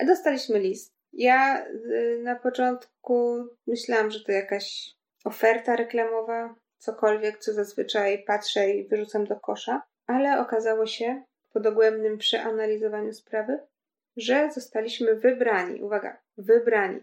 Dostaliśmy 0.08 0.60
list. 0.60 0.94
Ja 1.14 1.66
e, 1.66 1.68
na 2.24 2.36
początku 2.36 3.48
myślałam, 3.68 4.12
że 4.12 4.20
to 4.20 4.32
jakaś 4.32 4.96
oferta 5.26 5.76
reklamowa, 5.76 6.56
cokolwiek, 6.78 7.38
co 7.38 7.54
zazwyczaj 7.54 8.24
patrzę 8.24 8.72
i 8.72 8.88
wyrzucam 8.88 9.26
do 9.26 9.40
kosza, 9.40 9.82
ale 10.08 10.40
okazało 10.40 10.86
się 10.86 11.24
po 11.54 11.60
dogłębnym 11.60 12.18
przeanalizowaniu 12.18 13.14
sprawy, 13.14 13.60
że 14.18 14.52
zostaliśmy 14.52 15.16
wybrani. 15.16 15.82
Uwaga, 15.82 16.18
wybrani. 16.38 17.00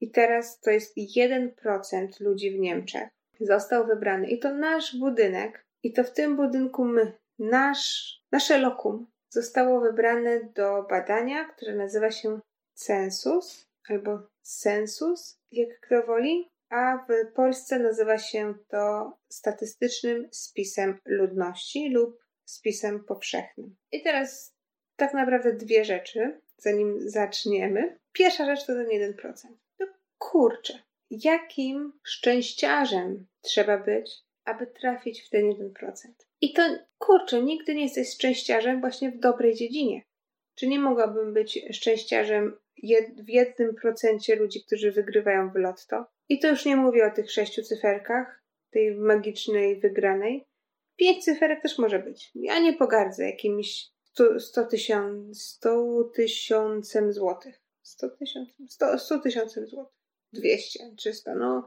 I 0.00 0.10
teraz 0.10 0.60
to 0.60 0.70
jest 0.70 0.96
1% 0.96 2.20
ludzi 2.20 2.50
w 2.50 2.58
Niemczech 2.58 3.08
został 3.40 3.86
wybrany. 3.86 4.26
I 4.26 4.38
to 4.38 4.54
nasz 4.54 4.96
budynek, 4.96 5.64
i 5.82 5.92
to 5.92 6.04
w 6.04 6.12
tym 6.12 6.36
budynku 6.36 6.84
my, 6.84 7.12
nasz, 7.38 8.20
nasze 8.32 8.58
lokum 8.58 9.06
zostało 9.28 9.80
wybrane 9.80 10.40
do 10.54 10.82
badania, 10.90 11.44
które 11.44 11.76
nazywa 11.76 12.10
się 12.10 12.40
census 12.74 13.66
albo 13.88 14.18
census, 14.42 15.40
jak 15.52 15.80
kto 15.80 16.06
woli 16.06 16.50
a 16.70 17.06
w 17.08 17.32
Polsce 17.32 17.78
nazywa 17.78 18.18
się 18.18 18.54
to 18.68 19.12
statystycznym 19.28 20.28
spisem 20.30 20.98
ludności 21.04 21.90
lub 21.90 22.18
spisem 22.44 23.04
powszechnym. 23.04 23.76
I 23.92 24.02
teraz 24.02 24.54
tak 24.96 25.14
naprawdę 25.14 25.52
dwie 25.52 25.84
rzeczy, 25.84 26.40
zanim 26.56 27.10
zaczniemy. 27.10 27.98
Pierwsza 28.12 28.44
rzecz 28.44 28.66
to 28.66 28.72
ten 28.74 28.86
1%. 28.86 29.32
No 29.78 29.86
kurczę, 30.18 30.82
jakim 31.10 31.92
szczęściarzem 32.02 33.26
trzeba 33.40 33.78
być, 33.78 34.10
aby 34.44 34.66
trafić 34.66 35.22
w 35.22 35.30
ten 35.30 35.42
1%? 35.42 35.92
I 36.40 36.52
to 36.52 36.62
kurczę, 36.98 37.42
nigdy 37.42 37.74
nie 37.74 37.82
jesteś 37.82 38.10
szczęściarzem 38.14 38.80
właśnie 38.80 39.10
w 39.10 39.18
dobrej 39.18 39.54
dziedzinie. 39.54 40.02
Czy 40.54 40.66
nie 40.66 40.78
mogłabym 40.78 41.34
być 41.34 41.60
szczęściarzem 41.72 42.58
w 43.24 43.28
jednym 43.28 43.74
procencie 43.74 44.36
ludzi, 44.36 44.64
którzy 44.64 44.92
wygrywają 44.92 45.50
w 45.50 45.56
lotto? 45.56 46.04
I 46.28 46.38
to 46.38 46.48
już 46.48 46.64
nie 46.64 46.76
mówię 46.76 47.06
o 47.06 47.14
tych 47.14 47.32
sześciu 47.32 47.62
cyferkach, 47.62 48.42
tej 48.70 48.94
magicznej 48.94 49.80
wygranej. 49.80 50.44
Pięć 50.96 51.24
cyferek 51.24 51.62
też 51.62 51.78
może 51.78 51.98
być. 51.98 52.30
Ja 52.34 52.58
nie 52.58 52.72
pogardzę 52.72 53.24
jakimiś 53.24 53.90
100 54.38 54.64
tysiącem 56.14 57.12
złotych. 57.12 57.62
100 57.82 58.10
tysięcy, 58.10 58.52
100 58.98 59.18
tysięcy 59.18 59.66
złotych. 59.66 59.98
200, 60.32 60.94
300, 60.96 61.34
no 61.34 61.66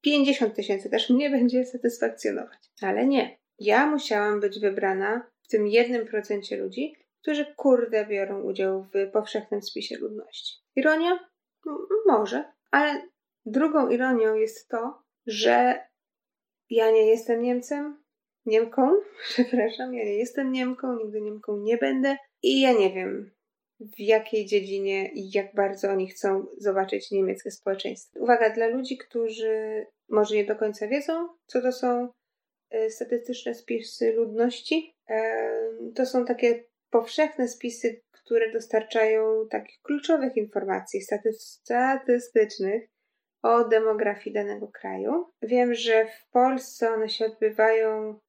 50 0.00 0.54
tysięcy 0.54 0.90
też 0.90 1.10
mnie 1.10 1.30
będzie 1.36 1.66
satysfakcjonować. 1.66 2.70
Ale 2.82 3.06
nie. 3.06 3.38
Ja 3.58 3.86
musiałam 3.86 4.40
być 4.40 4.60
wybrana 4.60 5.30
w 5.42 5.48
tym 5.48 5.66
jednym 5.66 6.06
procencie 6.06 6.56
ludzi, 6.56 6.94
którzy 7.22 7.54
kurde 7.56 8.06
biorą 8.06 8.42
udział 8.42 8.86
w 8.94 9.10
powszechnym 9.12 9.62
spisie 9.62 9.96
ludności. 9.98 10.62
Ironia? 10.76 11.18
Może, 12.06 12.44
ale 12.70 13.02
Drugą 13.46 13.88
ironią 13.88 14.34
jest 14.34 14.68
to, 14.68 15.02
że 15.26 15.80
ja 16.70 16.90
nie 16.90 17.06
jestem 17.06 17.42
Niemcem, 17.42 18.02
Niemką, 18.46 18.90
przepraszam, 19.28 19.94
ja 19.94 20.04
nie 20.04 20.14
jestem 20.14 20.52
Niemką, 20.52 20.96
nigdy 20.96 21.20
Niemką 21.20 21.56
nie 21.56 21.76
będę 21.76 22.16
i 22.42 22.60
ja 22.60 22.72
nie 22.72 22.92
wiem, 22.92 23.30
w 23.80 24.00
jakiej 24.00 24.46
dziedzinie 24.46 25.12
i 25.12 25.30
jak 25.34 25.54
bardzo 25.54 25.90
oni 25.90 26.08
chcą 26.08 26.46
zobaczyć 26.58 27.10
niemieckie 27.10 27.50
społeczeństwo. 27.50 28.20
Uwaga, 28.20 28.50
dla 28.50 28.66
ludzi, 28.66 28.98
którzy 28.98 29.86
może 30.08 30.34
nie 30.34 30.44
do 30.44 30.56
końca 30.56 30.88
wiedzą, 30.88 31.28
co 31.46 31.62
to 31.62 31.72
są 31.72 32.08
statystyczne 32.88 33.54
spisy 33.54 34.12
ludności. 34.12 34.96
E, 35.08 35.50
to 35.94 36.06
są 36.06 36.24
takie 36.24 36.64
powszechne 36.90 37.48
spisy, 37.48 38.02
które 38.10 38.52
dostarczają 38.52 39.48
takich 39.50 39.80
kluczowych 39.82 40.36
informacji 40.36 41.00
statystycznych 41.28 42.88
o 43.42 43.64
demografii 43.64 44.34
danego 44.34 44.68
kraju. 44.68 45.26
Wiem, 45.42 45.74
że 45.74 46.06
w 46.06 46.30
Polsce 46.30 46.92
one 46.92 47.08
się 47.08 47.26
odbywają 47.26 48.20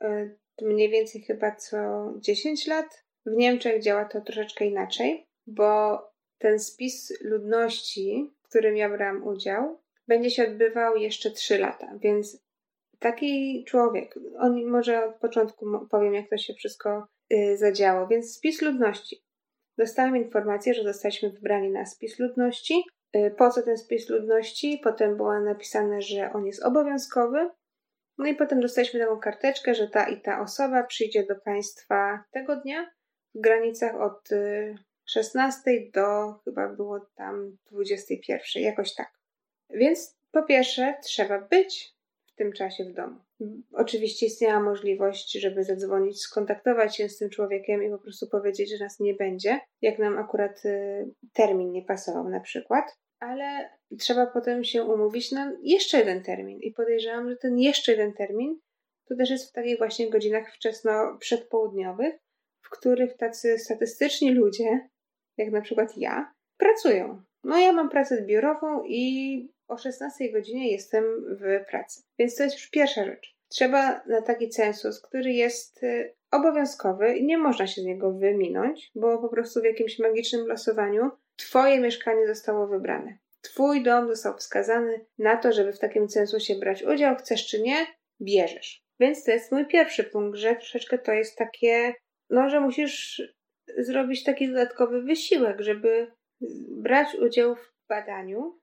e, 0.00 0.30
mniej 0.62 0.90
więcej 0.90 1.22
chyba 1.22 1.56
co 1.56 1.78
10 2.18 2.66
lat. 2.66 3.04
W 3.26 3.30
Niemczech 3.36 3.82
działa 3.82 4.04
to 4.04 4.20
troszeczkę 4.20 4.64
inaczej, 4.64 5.26
bo 5.46 5.98
ten 6.38 6.58
spis 6.58 7.12
ludności, 7.20 8.32
w 8.42 8.48
którym 8.48 8.76
ja 8.76 8.88
brałam 8.88 9.26
udział, 9.26 9.80
będzie 10.08 10.30
się 10.30 10.42
odbywał 10.48 10.96
jeszcze 10.96 11.30
3 11.30 11.58
lata, 11.58 11.98
więc 12.00 12.42
taki 13.02 13.64
człowiek, 13.68 14.14
on 14.38 14.64
może 14.64 15.04
od 15.04 15.16
początku 15.16 15.86
powiem, 15.90 16.14
jak 16.14 16.30
to 16.30 16.36
się 16.36 16.54
wszystko 16.54 17.06
y, 17.32 17.56
zadziało, 17.56 18.06
więc 18.06 18.34
spis 18.34 18.62
ludności. 18.62 19.24
Dostałam 19.78 20.16
informację, 20.16 20.74
że 20.74 20.82
zostaliśmy 20.84 21.30
wybrani 21.30 21.70
na 21.70 21.86
spis 21.86 22.18
ludności 22.18 22.84
Y, 23.16 23.30
po 23.30 23.50
co 23.50 23.62
ten 23.62 23.78
spis 23.78 24.08
ludności. 24.08 24.80
Potem 24.84 25.16
było 25.16 25.40
napisane, 25.40 26.02
że 26.02 26.32
on 26.32 26.46
jest 26.46 26.64
obowiązkowy. 26.64 27.50
No 28.18 28.26
i 28.26 28.34
potem 28.34 28.60
dostaliśmy 28.60 29.00
taką 29.00 29.20
karteczkę, 29.20 29.74
że 29.74 29.88
ta 29.88 30.08
i 30.08 30.20
ta 30.20 30.40
osoba 30.40 30.82
przyjdzie 30.82 31.26
do 31.26 31.34
państwa 31.34 32.24
tego 32.30 32.56
dnia 32.56 32.90
w 33.34 33.40
granicach 33.40 34.00
od 34.00 34.28
16 35.04 35.70
y, 35.70 35.90
do 35.94 36.34
chyba 36.44 36.68
było 36.68 37.00
tam 37.14 37.56
21, 37.70 38.62
jakoś 38.62 38.94
tak. 38.94 39.12
Więc 39.70 40.16
po 40.32 40.42
pierwsze, 40.42 40.94
trzeba 41.02 41.40
być 41.40 41.94
w 42.32 42.36
tym 42.36 42.52
czasie 42.52 42.84
w 42.84 42.92
domu. 42.92 43.16
Oczywiście 43.72 44.26
istniała 44.26 44.60
możliwość, 44.60 45.32
żeby 45.32 45.64
zadzwonić, 45.64 46.20
skontaktować 46.20 46.96
się 46.96 47.08
z 47.08 47.18
tym 47.18 47.30
człowiekiem 47.30 47.82
i 47.82 47.90
po 47.90 47.98
prostu 47.98 48.28
powiedzieć, 48.28 48.70
że 48.70 48.84
nas 48.84 49.00
nie 49.00 49.14
będzie, 49.14 49.60
jak 49.82 49.98
nam 49.98 50.18
akurat 50.18 50.64
y, 50.64 51.10
termin 51.32 51.72
nie 51.72 51.82
pasował 51.82 52.28
na 52.28 52.40
przykład 52.40 52.84
ale 53.22 53.70
trzeba 53.98 54.26
potem 54.26 54.64
się 54.64 54.84
umówić 54.84 55.32
na 55.32 55.52
jeszcze 55.62 55.98
jeden 55.98 56.22
termin. 56.22 56.58
I 56.60 56.72
podejrzewam, 56.72 57.30
że 57.30 57.36
ten 57.36 57.58
jeszcze 57.58 57.92
jeden 57.92 58.12
termin 58.12 58.60
to 59.08 59.16
też 59.16 59.30
jest 59.30 59.50
w 59.50 59.52
takich 59.52 59.78
właśnie 59.78 60.10
godzinach 60.10 60.54
wczesno 60.54 61.16
przedpołudniowych, 61.20 62.14
w 62.62 62.70
których 62.70 63.16
tacy 63.16 63.58
statystyczni 63.58 64.34
ludzie, 64.34 64.88
jak 65.36 65.50
na 65.50 65.60
przykład 65.60 65.96
ja, 65.96 66.32
pracują. 66.56 67.22
No 67.44 67.58
ja 67.58 67.72
mam 67.72 67.90
pracę 67.90 68.22
biurową 68.22 68.82
i 68.86 69.51
o 69.68 69.78
16 69.78 70.32
godzinie 70.32 70.72
jestem 70.72 71.04
w 71.40 71.64
pracy. 71.70 72.02
Więc 72.18 72.36
to 72.36 72.42
jest 72.42 72.56
już 72.56 72.70
pierwsza 72.70 73.04
rzecz. 73.04 73.36
Trzeba 73.48 74.02
na 74.06 74.22
taki 74.22 74.48
census, 74.48 75.00
który 75.00 75.32
jest 75.32 75.82
y, 75.82 76.14
obowiązkowy 76.30 77.16
i 77.16 77.24
nie 77.24 77.38
można 77.38 77.66
się 77.66 77.82
z 77.82 77.84
niego 77.84 78.12
wyminąć, 78.12 78.90
bo 78.94 79.18
po 79.18 79.28
prostu 79.28 79.60
w 79.60 79.64
jakimś 79.64 79.98
magicznym 79.98 80.46
losowaniu 80.46 81.10
Twoje 81.36 81.80
mieszkanie 81.80 82.26
zostało 82.26 82.66
wybrane. 82.66 83.18
Twój 83.40 83.82
dom 83.82 84.08
został 84.08 84.36
wskazany 84.36 85.06
na 85.18 85.36
to, 85.36 85.52
żeby 85.52 85.72
w 85.72 85.78
takim 85.78 86.08
censusie 86.08 86.54
brać 86.54 86.82
udział, 86.82 87.16
chcesz 87.16 87.46
czy 87.46 87.62
nie, 87.62 87.86
bierzesz. 88.20 88.84
Więc 89.00 89.24
to 89.24 89.30
jest 89.30 89.52
mój 89.52 89.66
pierwszy 89.66 90.04
punkt, 90.04 90.38
że 90.38 90.56
troszeczkę 90.56 90.98
to 90.98 91.12
jest 91.12 91.38
takie, 91.38 91.94
no, 92.30 92.48
że 92.48 92.60
musisz 92.60 93.22
zrobić 93.78 94.24
taki 94.24 94.48
dodatkowy 94.48 95.02
wysiłek, 95.02 95.60
żeby 95.60 96.12
brać 96.68 97.14
udział 97.14 97.56
w 97.56 97.72
badaniu 97.88 98.60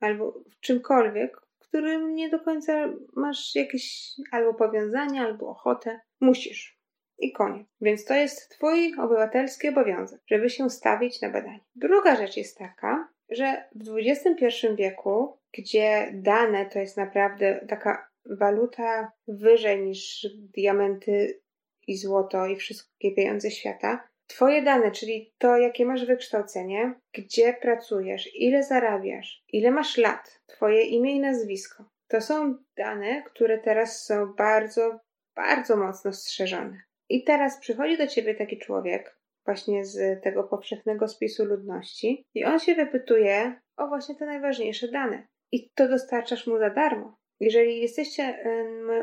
albo 0.00 0.32
w 0.50 0.60
czymkolwiek, 0.60 1.36
w 1.58 1.68
którym 1.68 2.14
nie 2.14 2.28
do 2.28 2.40
końca 2.40 2.92
masz 3.16 3.54
jakieś 3.54 4.10
albo 4.32 4.54
powiązania, 4.54 5.22
albo 5.22 5.48
ochotę. 5.48 6.00
Musisz 6.20 6.80
i 7.18 7.32
koniec. 7.32 7.66
Więc 7.80 8.04
to 8.04 8.14
jest 8.14 8.48
Twój 8.48 8.94
obywatelski 8.98 9.68
obowiązek, 9.68 10.20
żeby 10.26 10.50
się 10.50 10.70
stawić 10.70 11.20
na 11.20 11.30
badanie. 11.30 11.64
Druga 11.74 12.16
rzecz 12.16 12.36
jest 12.36 12.58
taka, 12.58 13.08
że 13.30 13.64
w 13.74 13.96
XXI 13.98 14.46
wieku, 14.78 15.38
gdzie 15.58 16.10
dane 16.14 16.66
to 16.66 16.78
jest 16.78 16.96
naprawdę 16.96 17.66
taka 17.68 18.10
waluta 18.30 19.12
wyżej 19.28 19.82
niż 19.82 20.26
diamenty 20.56 21.40
i 21.86 21.96
złoto 21.96 22.46
i 22.46 22.56
wszystkie 22.56 23.14
pieniądze 23.14 23.50
świata, 23.50 24.08
Twoje 24.30 24.62
dane, 24.62 24.90
czyli 24.90 25.32
to, 25.38 25.56
jakie 25.56 25.86
masz 25.86 26.06
wykształcenie, 26.06 26.94
gdzie 27.14 27.52
pracujesz, 27.52 28.34
ile 28.34 28.62
zarabiasz, 28.62 29.44
ile 29.52 29.70
masz 29.70 29.96
lat, 29.96 30.40
Twoje 30.46 30.82
imię 30.82 31.12
i 31.16 31.20
nazwisko, 31.20 31.84
to 32.08 32.20
są 32.20 32.54
dane, 32.76 33.22
które 33.22 33.58
teraz 33.58 34.04
są 34.04 34.34
bardzo, 34.34 35.00
bardzo 35.36 35.76
mocno 35.76 36.12
strzeżone. 36.12 36.82
I 37.08 37.24
teraz 37.24 37.60
przychodzi 37.60 37.98
do 37.98 38.06
ciebie 38.06 38.34
taki 38.34 38.58
człowiek, 38.58 39.16
właśnie 39.44 39.84
z 39.84 40.22
tego 40.22 40.44
powszechnego 40.44 41.08
spisu 41.08 41.44
ludności, 41.44 42.24
i 42.34 42.44
on 42.44 42.58
się 42.58 42.74
wypytuje 42.74 43.60
o 43.76 43.88
właśnie 43.88 44.14
te 44.14 44.26
najważniejsze 44.26 44.88
dane. 44.88 45.26
I 45.52 45.70
to 45.70 45.88
dostarczasz 45.88 46.46
mu 46.46 46.58
za 46.58 46.70
darmo. 46.70 47.16
jeżeli 47.40 47.80
jesteście, 47.80 48.44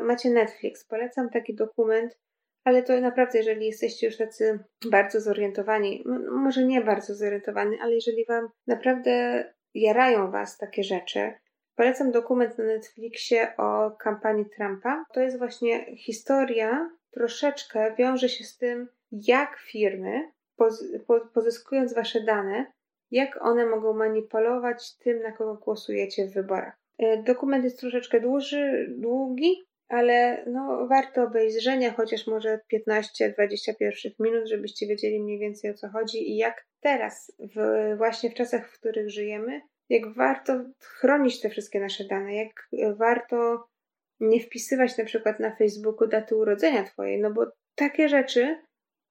macie 0.02 0.30
Netflix, 0.30 0.84
polecam 0.84 1.30
taki 1.30 1.54
dokument, 1.54 2.18
ale 2.68 2.82
to 2.82 3.00
naprawdę, 3.00 3.38
jeżeli 3.38 3.66
jesteście 3.66 4.06
już 4.06 4.16
tacy 4.16 4.58
bardzo 4.90 5.20
zorientowani, 5.20 6.04
może 6.30 6.64
nie 6.64 6.80
bardzo 6.80 7.14
zorientowani, 7.14 7.78
ale 7.80 7.94
jeżeli 7.94 8.24
Wam 8.24 8.48
naprawdę 8.66 9.44
jarają 9.74 10.30
Was 10.30 10.58
takie 10.58 10.84
rzeczy, 10.84 11.32
polecam 11.76 12.10
dokument 12.10 12.58
na 12.58 12.64
Netflixie 12.64 13.56
o 13.56 13.90
kampanii 13.90 14.44
Trumpa. 14.56 15.04
To 15.12 15.20
jest 15.20 15.38
właśnie 15.38 15.96
historia, 15.96 16.90
troszeczkę 17.10 17.94
wiąże 17.98 18.28
się 18.28 18.44
z 18.44 18.56
tym, 18.56 18.88
jak 19.12 19.58
firmy, 19.58 20.32
pozyskując 21.34 21.94
Wasze 21.94 22.20
dane, 22.20 22.66
jak 23.10 23.42
one 23.42 23.66
mogą 23.66 23.92
manipulować 23.92 24.96
tym, 24.96 25.22
na 25.22 25.32
kogo 25.32 25.54
głosujecie 25.54 26.26
w 26.26 26.34
wyborach. 26.34 26.76
E, 26.98 27.22
dokument 27.22 27.64
jest 27.64 27.80
troszeczkę 27.80 28.20
dłuży, 28.20 28.86
długi, 28.98 29.67
ale 29.88 30.44
no, 30.46 30.86
warto 30.86 31.22
obejrzenia, 31.22 31.92
chociaż 31.92 32.26
może 32.26 32.60
15-20 32.90 33.74
pierwszych 33.78 34.12
minut, 34.18 34.48
żebyście 34.48 34.86
wiedzieli 34.86 35.20
mniej 35.20 35.38
więcej 35.38 35.70
o 35.70 35.74
co 35.74 35.88
chodzi 35.88 36.30
i 36.30 36.36
jak 36.36 36.66
teraz, 36.80 37.32
w, 37.56 37.60
właśnie 37.96 38.30
w 38.30 38.34
czasach, 38.34 38.70
w 38.70 38.78
których 38.78 39.10
żyjemy, 39.10 39.60
jak 39.88 40.14
warto 40.14 40.64
chronić 40.82 41.40
te 41.40 41.50
wszystkie 41.50 41.80
nasze 41.80 42.04
dane, 42.04 42.34
jak 42.34 42.68
warto 42.96 43.68
nie 44.20 44.40
wpisywać 44.40 44.98
na 44.98 45.04
przykład 45.04 45.40
na 45.40 45.56
Facebooku 45.56 46.08
daty 46.08 46.36
urodzenia 46.36 46.84
Twojej, 46.84 47.20
no 47.20 47.30
bo 47.32 47.46
takie 47.74 48.08
rzeczy 48.08 48.56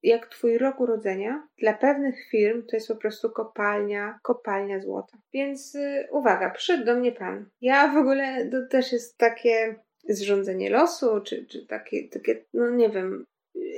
jak 0.03 0.27
Twój 0.27 0.57
rok 0.57 0.79
urodzenia 0.79 1.48
dla 1.57 1.74
pewnych 1.74 2.15
firm 2.31 2.63
to 2.69 2.75
jest 2.75 2.88
po 2.88 2.96
prostu 2.96 3.29
kopalnia, 3.29 4.19
kopalnia 4.24 4.79
złota. 4.79 5.17
Więc 5.34 5.75
y, 5.75 6.07
uwaga, 6.12 6.50
przyszedł 6.50 6.86
do 6.86 6.96
mnie 6.96 7.12
Pan. 7.12 7.50
Ja 7.62 7.93
w 7.93 7.98
ogóle, 7.98 8.50
to 8.51 8.57
też 8.72 8.91
jest 8.91 9.17
takie 9.17 9.75
zrządzenie 10.10 10.70
losu, 10.70 11.22
czy, 11.22 11.46
czy 11.46 11.66
takie, 11.66 12.10
takie, 12.10 12.46
no 12.54 12.70
nie 12.70 12.90
wiem, 12.90 13.26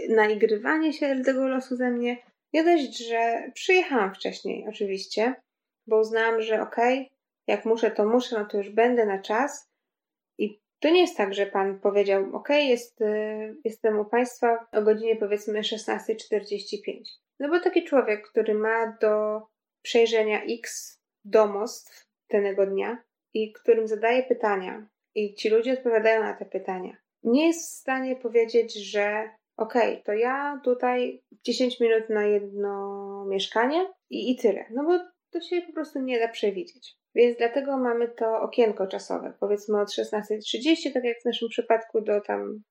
naigrywanie 0.10 0.94
się 0.94 1.22
tego 1.26 1.48
losu 1.48 1.76
ze 1.76 1.92
mnie. 1.92 2.18
Nie 2.54 2.64
dość, 2.64 3.08
że 3.08 3.52
przyjechałam 3.54 4.16
wcześniej, 4.16 4.66
oczywiście, 4.70 5.36
bo 5.88 6.00
uznałam, 6.00 6.42
że 6.42 6.62
okej, 6.62 7.00
okay, 7.00 7.10
jak 7.48 7.66
muszę, 7.66 7.92
to 7.92 8.06
muszę, 8.06 8.40
no 8.40 8.46
to 8.46 8.58
już 8.58 8.70
będę 8.70 9.06
na 9.06 9.22
czas. 9.22 9.70
I 10.38 10.60
to 10.80 10.90
nie 10.90 11.02
jest 11.02 11.18
tak, 11.18 11.34
że 11.34 11.46
pan 11.46 11.80
powiedział, 11.80 12.36
ok, 12.36 12.50
jest, 12.50 13.02
y, 13.02 13.56
jestem 13.66 14.00
u 14.00 14.06
państwa 14.06 14.68
o 14.72 14.82
godzinie 14.82 15.16
powiedzmy 15.16 15.62
16.45. 15.62 17.04
No 17.40 17.50
bo 17.50 17.60
taki 17.60 17.84
człowiek, 17.84 18.28
który 18.28 18.54
ma 18.54 18.98
do 19.02 19.42
przejrzenia 19.82 20.44
x 20.44 20.98
domostw 21.26 22.08
danego 22.32 22.66
dnia 22.66 23.04
i 23.34 23.54
którym 23.54 23.88
zadaje 23.88 24.24
pytania, 24.24 24.88
i 25.16 25.36
ci 25.36 25.50
ludzie 25.50 25.74
odpowiadają 25.74 26.24
na 26.24 26.34
te 26.34 26.46
pytania. 26.46 26.98
Nie 27.24 27.48
jest 27.48 27.72
w 27.72 27.80
stanie 27.80 28.16
powiedzieć, 28.16 28.92
że 28.92 29.30
okej, 29.58 29.92
okay, 29.92 30.04
to 30.04 30.14
ja 30.14 30.62
tutaj 30.64 31.24
10 31.44 31.80
minut 31.80 32.10
na 32.10 32.24
jedno 32.24 33.26
mieszkanie 33.26 33.94
i, 34.10 34.32
i 34.32 34.36
tyle. 34.36 34.66
No 34.72 34.84
bo 34.84 35.00
to 35.32 35.42
się 35.42 35.62
po 35.62 35.74
prostu 35.74 36.00
nie 36.00 36.20
da 36.20 36.28
przewidzieć. 36.28 36.96
Więc 37.16 37.38
dlatego 37.38 37.78
mamy 37.78 38.08
to 38.08 38.42
okienko 38.42 38.88
czasowe, 38.88 39.34
powiedzmy 39.40 39.82
od 39.82 39.90
16.30, 39.90 40.94
tak 40.94 41.04
jak 41.04 41.22
w 41.22 41.26
naszym 41.26 41.50
przypadku, 41.50 42.02
do 42.02 42.22
tam 42.22 42.64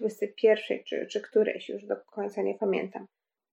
21 0.00 0.78
czy, 0.86 1.06
czy 1.06 1.20
którejś, 1.20 1.68
już 1.68 1.86
do 1.86 1.96
końca 1.96 2.42
nie 2.42 2.54
pamiętam. 2.54 3.06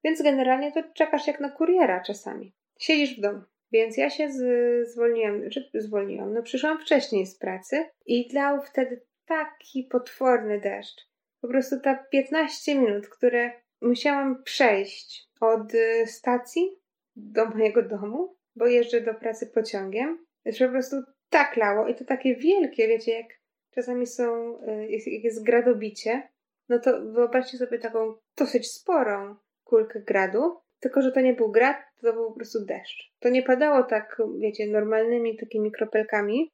Więc 0.03 0.21
generalnie 0.21 0.71
to 0.71 0.83
czekasz 0.95 1.27
jak 1.27 1.39
na 1.39 1.49
kuriera 1.49 2.03
czasami. 2.03 2.53
Siedzisz 2.79 3.17
w 3.17 3.21
domu. 3.21 3.41
Więc 3.71 3.97
ja 3.97 4.09
się 4.09 4.31
z, 4.31 4.41
zwolniłam, 4.89 5.49
czy 5.49 5.69
zwolniłam, 5.73 6.33
no 6.33 6.43
przyszłam 6.43 6.79
wcześniej 6.79 7.25
z 7.25 7.37
pracy 7.37 7.85
i 8.05 8.33
dał 8.33 8.61
wtedy 8.61 9.01
taki 9.25 9.83
potworny 9.83 10.59
deszcz. 10.59 11.11
Po 11.41 11.47
prostu 11.47 11.79
ta 11.79 11.95
15 11.95 12.75
minut, 12.75 13.07
które 13.07 13.51
musiałam 13.81 14.43
przejść 14.43 15.29
od 15.39 15.73
y, 15.73 16.07
stacji 16.07 16.79
do 17.15 17.45
mojego 17.45 17.81
domu, 17.81 18.35
bo 18.55 18.67
jeżdżę 18.67 19.01
do 19.01 19.13
pracy 19.13 19.47
pociągiem, 19.47 20.25
że 20.45 20.65
po 20.65 20.71
prostu 20.71 20.95
tak 21.29 21.57
lało 21.57 21.87
i 21.87 21.95
to 21.95 22.05
takie 22.05 22.35
wielkie, 22.35 22.87
wiecie, 22.87 23.11
jak 23.11 23.27
czasami 23.71 24.07
są, 24.07 24.57
y, 24.67 24.87
jak 24.89 25.23
jest 25.23 25.43
gradobicie, 25.43 26.29
no 26.69 26.79
to 26.79 27.11
wyobraźcie 27.11 27.57
sobie 27.57 27.79
taką 27.79 28.13
dosyć 28.37 28.71
sporą 28.71 29.35
kulkę 29.63 30.01
gradu 30.01 30.61
tylko, 30.81 31.01
że 31.01 31.11
to 31.11 31.21
nie 31.21 31.33
był 31.33 31.51
grad, 31.51 31.77
to 32.01 32.13
był 32.13 32.29
po 32.29 32.35
prostu 32.35 32.65
deszcz. 32.65 33.11
To 33.19 33.29
nie 33.29 33.43
padało 33.43 33.83
tak, 33.83 34.21
wiecie, 34.39 34.67
normalnymi 34.67 35.37
takimi 35.37 35.71
kropelkami, 35.71 36.51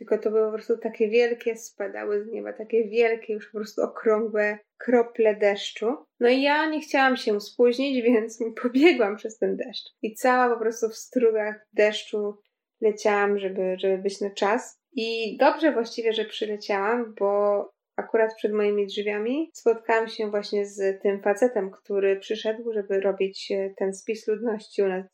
tylko 0.00 0.18
to 0.18 0.30
były 0.30 0.46
po 0.46 0.52
prostu 0.52 0.78
takie 0.78 1.08
wielkie, 1.08 1.56
spadały 1.56 2.24
z 2.24 2.28
nieba, 2.28 2.52
takie 2.52 2.88
wielkie, 2.88 3.32
już 3.32 3.46
po 3.46 3.58
prostu 3.58 3.82
okrągłe 3.82 4.58
krople 4.78 5.36
deszczu. 5.36 5.96
No 6.20 6.28
i 6.28 6.42
ja 6.42 6.70
nie 6.70 6.80
chciałam 6.80 7.16
się 7.16 7.40
spóźnić, 7.40 8.02
więc 8.04 8.38
pobiegłam 8.62 9.16
przez 9.16 9.38
ten 9.38 9.56
deszcz. 9.56 9.84
I 10.02 10.14
cała 10.14 10.54
po 10.54 10.60
prostu 10.60 10.88
w 10.88 10.96
strugach 10.96 11.66
deszczu 11.72 12.34
leciałam, 12.80 13.38
żeby, 13.38 13.76
żeby 13.78 13.98
być 13.98 14.20
na 14.20 14.30
czas. 14.30 14.80
I 14.92 15.36
dobrze 15.36 15.72
właściwie, 15.72 16.12
że 16.12 16.24
przyleciałam, 16.24 17.14
bo 17.18 17.64
akurat 18.00 18.34
przed 18.34 18.52
moimi 18.52 18.86
drzwiami 18.86 19.50
spotkałam 19.54 20.08
się 20.08 20.30
właśnie 20.30 20.66
z 20.66 21.02
tym 21.02 21.22
facetem, 21.22 21.70
który 21.70 22.16
przyszedł, 22.16 22.72
żeby 22.72 23.00
robić 23.00 23.52
e, 23.52 23.70
ten 23.76 23.94
spis 23.94 24.28
ludności 24.28 24.82
u 24.82 24.88
nas 24.88 25.04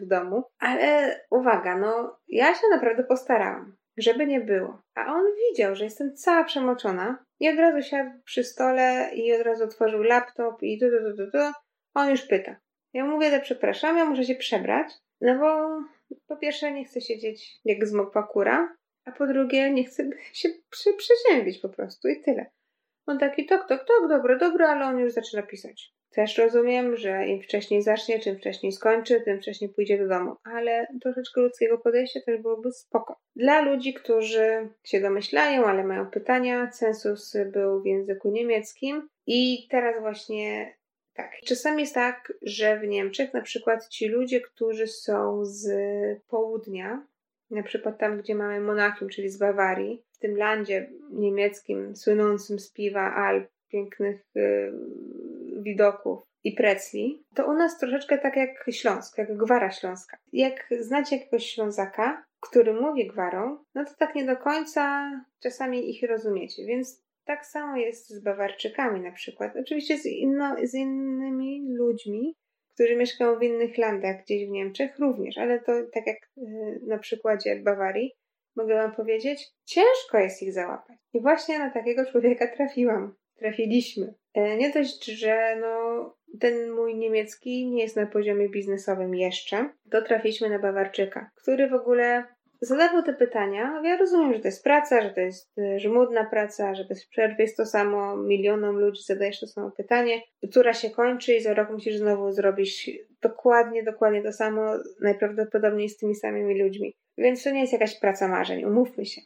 w 0.00 0.06
domu. 0.06 0.42
Ale 0.58 1.20
uwaga, 1.30 1.78
no 1.78 2.18
ja 2.28 2.54
się 2.54 2.66
naprawdę 2.70 3.04
postarałam, 3.04 3.76
żeby 3.96 4.26
nie 4.26 4.40
było. 4.40 4.82
A 4.94 5.14
on 5.14 5.24
widział, 5.48 5.74
że 5.74 5.84
jestem 5.84 6.16
cała 6.16 6.44
przemoczona 6.44 7.24
i 7.40 7.48
od 7.48 7.58
razu 7.58 7.82
siadł 7.82 8.10
przy 8.24 8.44
stole 8.44 9.10
i 9.14 9.32
od 9.32 9.42
razu 9.42 9.64
otworzył 9.64 10.02
laptop 10.02 10.62
i 10.62 10.78
tu, 10.78 10.86
tu, 10.90 11.16
tu, 11.16 11.30
tu, 11.30 11.38
On 11.94 12.10
już 12.10 12.22
pyta. 12.22 12.56
Ja 12.92 13.04
mówię, 13.04 13.30
że 13.30 13.40
przepraszam, 13.40 13.98
ja 13.98 14.04
muszę 14.04 14.24
się 14.24 14.34
przebrać, 14.34 14.92
no 15.20 15.38
bo 15.38 15.80
po 16.28 16.36
pierwsze 16.36 16.72
nie 16.72 16.84
chcę 16.84 17.00
siedzieć 17.00 17.60
jak 17.64 17.86
zmokła 17.86 18.22
kura, 18.22 18.76
a 19.06 19.12
po 19.12 19.26
drugie 19.26 19.70
nie 19.70 19.84
chcę 19.84 20.10
się 20.32 20.48
przy, 20.70 20.90
przeziębić 20.94 21.58
po 21.58 21.68
prostu 21.68 22.08
i 22.08 22.20
tyle. 22.20 22.46
On 23.06 23.18
taki 23.18 23.46
tok, 23.46 23.68
tok, 23.68 23.84
tok, 23.84 24.08
dobro, 24.08 24.38
dobro, 24.38 24.68
ale 24.68 24.86
on 24.86 24.98
już 24.98 25.12
zaczyna 25.12 25.42
pisać. 25.42 25.96
Też 26.10 26.38
rozumiem, 26.38 26.96
że 26.96 27.26
im 27.26 27.42
wcześniej 27.42 27.82
zacznie, 27.82 28.20
czym 28.20 28.36
wcześniej 28.36 28.72
skończy, 28.72 29.20
tym 29.20 29.40
wcześniej 29.40 29.70
pójdzie 29.70 29.98
do 29.98 30.08
domu, 30.08 30.36
ale 30.44 30.86
troszeczkę 31.02 31.40
ludzkiego 31.40 31.78
podejścia 31.78 32.20
też 32.26 32.42
byłoby 32.42 32.72
spoko. 32.72 33.16
Dla 33.36 33.60
ludzi, 33.60 33.94
którzy 33.94 34.68
się 34.84 35.00
domyślają, 35.00 35.64
ale 35.64 35.84
mają 35.84 36.10
pytania, 36.10 36.70
census 36.70 37.36
był 37.52 37.82
w 37.82 37.86
języku 37.86 38.30
niemieckim 38.30 39.08
i 39.26 39.68
teraz 39.70 40.00
właśnie 40.00 40.76
tak. 41.14 41.30
Czasami 41.46 41.80
jest 41.80 41.94
tak, 41.94 42.32
że 42.42 42.78
w 42.78 42.86
Niemczech 42.88 43.34
na 43.34 43.42
przykład 43.42 43.88
ci 43.88 44.08
ludzie, 44.08 44.40
którzy 44.40 44.86
są 44.86 45.44
z 45.44 45.68
południa, 46.28 47.06
na 47.50 47.62
przykład 47.62 47.98
tam, 47.98 48.18
gdzie 48.18 48.34
mamy 48.34 48.60
Monachium, 48.60 49.08
czyli 49.08 49.28
z 49.28 49.38
Bawarii, 49.38 50.04
w 50.12 50.18
tym 50.18 50.36
landzie 50.36 50.90
niemieckim 51.10 51.96
słynącym 51.96 52.58
z 52.58 52.72
piwa 52.72 53.14
Alp, 53.14 53.48
pięknych 53.68 54.24
y, 54.36 54.72
widoków 55.62 56.22
i 56.44 56.52
precli, 56.52 57.24
to 57.34 57.46
u 57.46 57.52
nas 57.52 57.78
troszeczkę 57.78 58.18
tak 58.18 58.36
jak 58.36 58.50
Śląsk, 58.70 59.18
jak 59.18 59.36
gwara 59.36 59.70
śląska. 59.70 60.16
Jak 60.32 60.66
znacie 60.80 61.16
jakiegoś 61.16 61.46
Ślązaka, 61.46 62.24
który 62.40 62.74
mówi 62.74 63.06
gwarą, 63.06 63.58
no 63.74 63.84
to 63.84 63.90
tak 63.98 64.14
nie 64.14 64.24
do 64.24 64.36
końca 64.36 65.10
czasami 65.42 65.90
ich 65.90 66.10
rozumiecie, 66.10 66.66
więc 66.66 67.06
tak 67.24 67.46
samo 67.46 67.76
jest 67.76 68.08
z 68.08 68.22
Bawarczykami 68.22 69.00
na 69.00 69.12
przykład. 69.12 69.56
Oczywiście 69.56 69.98
z, 69.98 70.06
inno, 70.06 70.56
z 70.62 70.74
innymi 70.74 71.74
ludźmi, 71.74 72.36
którzy 72.76 72.96
mieszkają 72.96 73.38
w 73.38 73.42
innych 73.42 73.78
landach, 73.78 74.22
gdzieś 74.22 74.46
w 74.46 74.50
Niemczech 74.50 74.98
również, 74.98 75.38
ale 75.38 75.60
to 75.60 75.72
tak 75.92 76.06
jak 76.06 76.16
y, 76.38 76.80
na 76.86 76.98
przykładzie 76.98 77.56
Bawarii, 77.56 78.12
mogę 78.56 78.74
Wam 78.74 78.94
powiedzieć, 78.94 79.48
ciężko 79.64 80.18
jest 80.18 80.42
ich 80.42 80.52
załapać. 80.52 80.96
I 81.12 81.20
właśnie 81.20 81.58
na 81.58 81.70
takiego 81.70 82.06
człowieka 82.06 82.46
trafiłam. 82.56 83.14
Trafiliśmy. 83.36 84.14
E, 84.34 84.56
nie 84.56 84.70
dość, 84.70 85.04
że 85.04 85.56
no, 85.60 86.14
ten 86.40 86.70
mój 86.70 86.94
niemiecki 86.94 87.66
nie 87.66 87.82
jest 87.82 87.96
na 87.96 88.06
poziomie 88.06 88.48
biznesowym 88.48 89.14
jeszcze, 89.14 89.70
to 89.90 90.02
trafiliśmy 90.02 90.50
na 90.50 90.58
Bawarczyka, 90.58 91.30
który 91.34 91.68
w 91.68 91.74
ogóle 91.74 92.24
zadawał 92.60 93.02
te 93.02 93.12
pytania. 93.12 93.80
Ja 93.84 93.96
rozumiem, 93.96 94.34
że 94.34 94.40
to 94.40 94.48
jest 94.48 94.64
praca, 94.64 95.02
że 95.02 95.10
to 95.10 95.20
jest 95.20 95.58
y, 95.58 95.78
żmudna 95.78 96.24
praca, 96.24 96.74
że 96.74 96.84
bez 96.84 97.06
przerwy 97.06 97.42
jest 97.42 97.56
to 97.56 97.66
samo, 97.66 98.16
milionom 98.16 98.76
ludzi 98.76 99.02
zadajesz 99.02 99.40
to 99.40 99.46
samo 99.46 99.70
pytanie, 99.70 100.22
która 100.50 100.74
się 100.74 100.90
kończy 100.90 101.34
i 101.34 101.40
za 101.40 101.54
rok 101.54 101.70
musisz 101.70 101.96
znowu 101.96 102.32
zrobić 102.32 102.90
dokładnie, 103.22 103.82
dokładnie 103.82 104.22
to 104.22 104.32
samo, 104.32 104.62
najprawdopodobniej 105.00 105.88
z 105.88 105.96
tymi 105.96 106.14
samymi 106.14 106.62
ludźmi. 106.62 106.94
Więc 107.18 107.44
to 107.44 107.50
nie 107.50 107.60
jest 107.60 107.72
jakaś 107.72 108.00
praca 108.00 108.28
marzeń, 108.28 108.64
umówmy 108.64 109.06
się. 109.06 109.20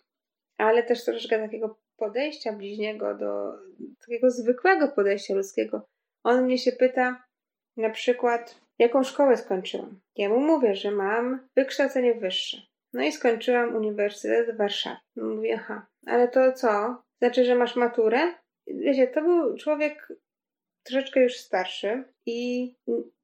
Ale 0.59 0.83
też 0.83 1.05
troszeczkę 1.05 1.39
takiego 1.39 1.79
podejścia 1.97 2.53
bliźniego 2.53 3.15
do 3.15 3.53
takiego 4.01 4.31
zwykłego 4.31 4.89
podejścia 4.89 5.35
ludzkiego. 5.35 5.87
On 6.25 6.45
mnie 6.45 6.59
się 6.59 6.73
pyta 6.73 7.25
na 7.77 7.91
przykład, 7.91 8.61
jaką 8.79 9.03
szkołę 9.03 9.37
skończyłam. 9.37 10.01
Ja 10.17 10.29
mu 10.29 10.41
mówię, 10.41 10.75
że 10.75 10.91
mam 10.91 11.49
wykształcenie 11.57 12.15
wyższe 12.15 12.70
No 12.93 13.03
i 13.03 13.13
skończyłam 13.13 13.75
Uniwersytet 13.75 14.55
w 14.55 14.59
Warszawie. 14.59 14.97
Mówię, 15.17 15.55
aha, 15.61 15.87
ale 16.07 16.29
to 16.29 16.53
co? 16.53 17.03
Znaczy, 17.19 17.45
że 17.45 17.55
masz 17.55 17.77
maturę? 17.77 18.35
Wiecie, 18.67 19.07
to 19.07 19.23
był 19.23 19.57
człowiek 19.57 20.09
troszeczkę 20.83 21.23
już 21.23 21.37
starszy 21.37 22.05
i 22.27 22.69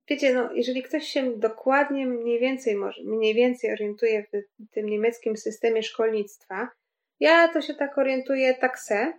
wiecie, 0.08 0.34
no, 0.34 0.52
jeżeli 0.52 0.82
ktoś 0.82 1.04
się 1.04 1.38
dokładnie 1.38 2.06
mniej 2.06 2.40
więcej 2.40 2.74
może, 2.74 3.02
mniej 3.04 3.34
więcej 3.34 3.72
orientuje 3.72 4.24
w 4.32 4.70
tym 4.70 4.88
niemieckim 4.88 5.36
systemie 5.36 5.82
szkolnictwa, 5.82 6.68
ja 7.20 7.48
to 7.48 7.60
się 7.60 7.74
tak 7.74 7.98
orientuję 7.98 8.54
tak 8.54 8.78
se, 8.78 9.12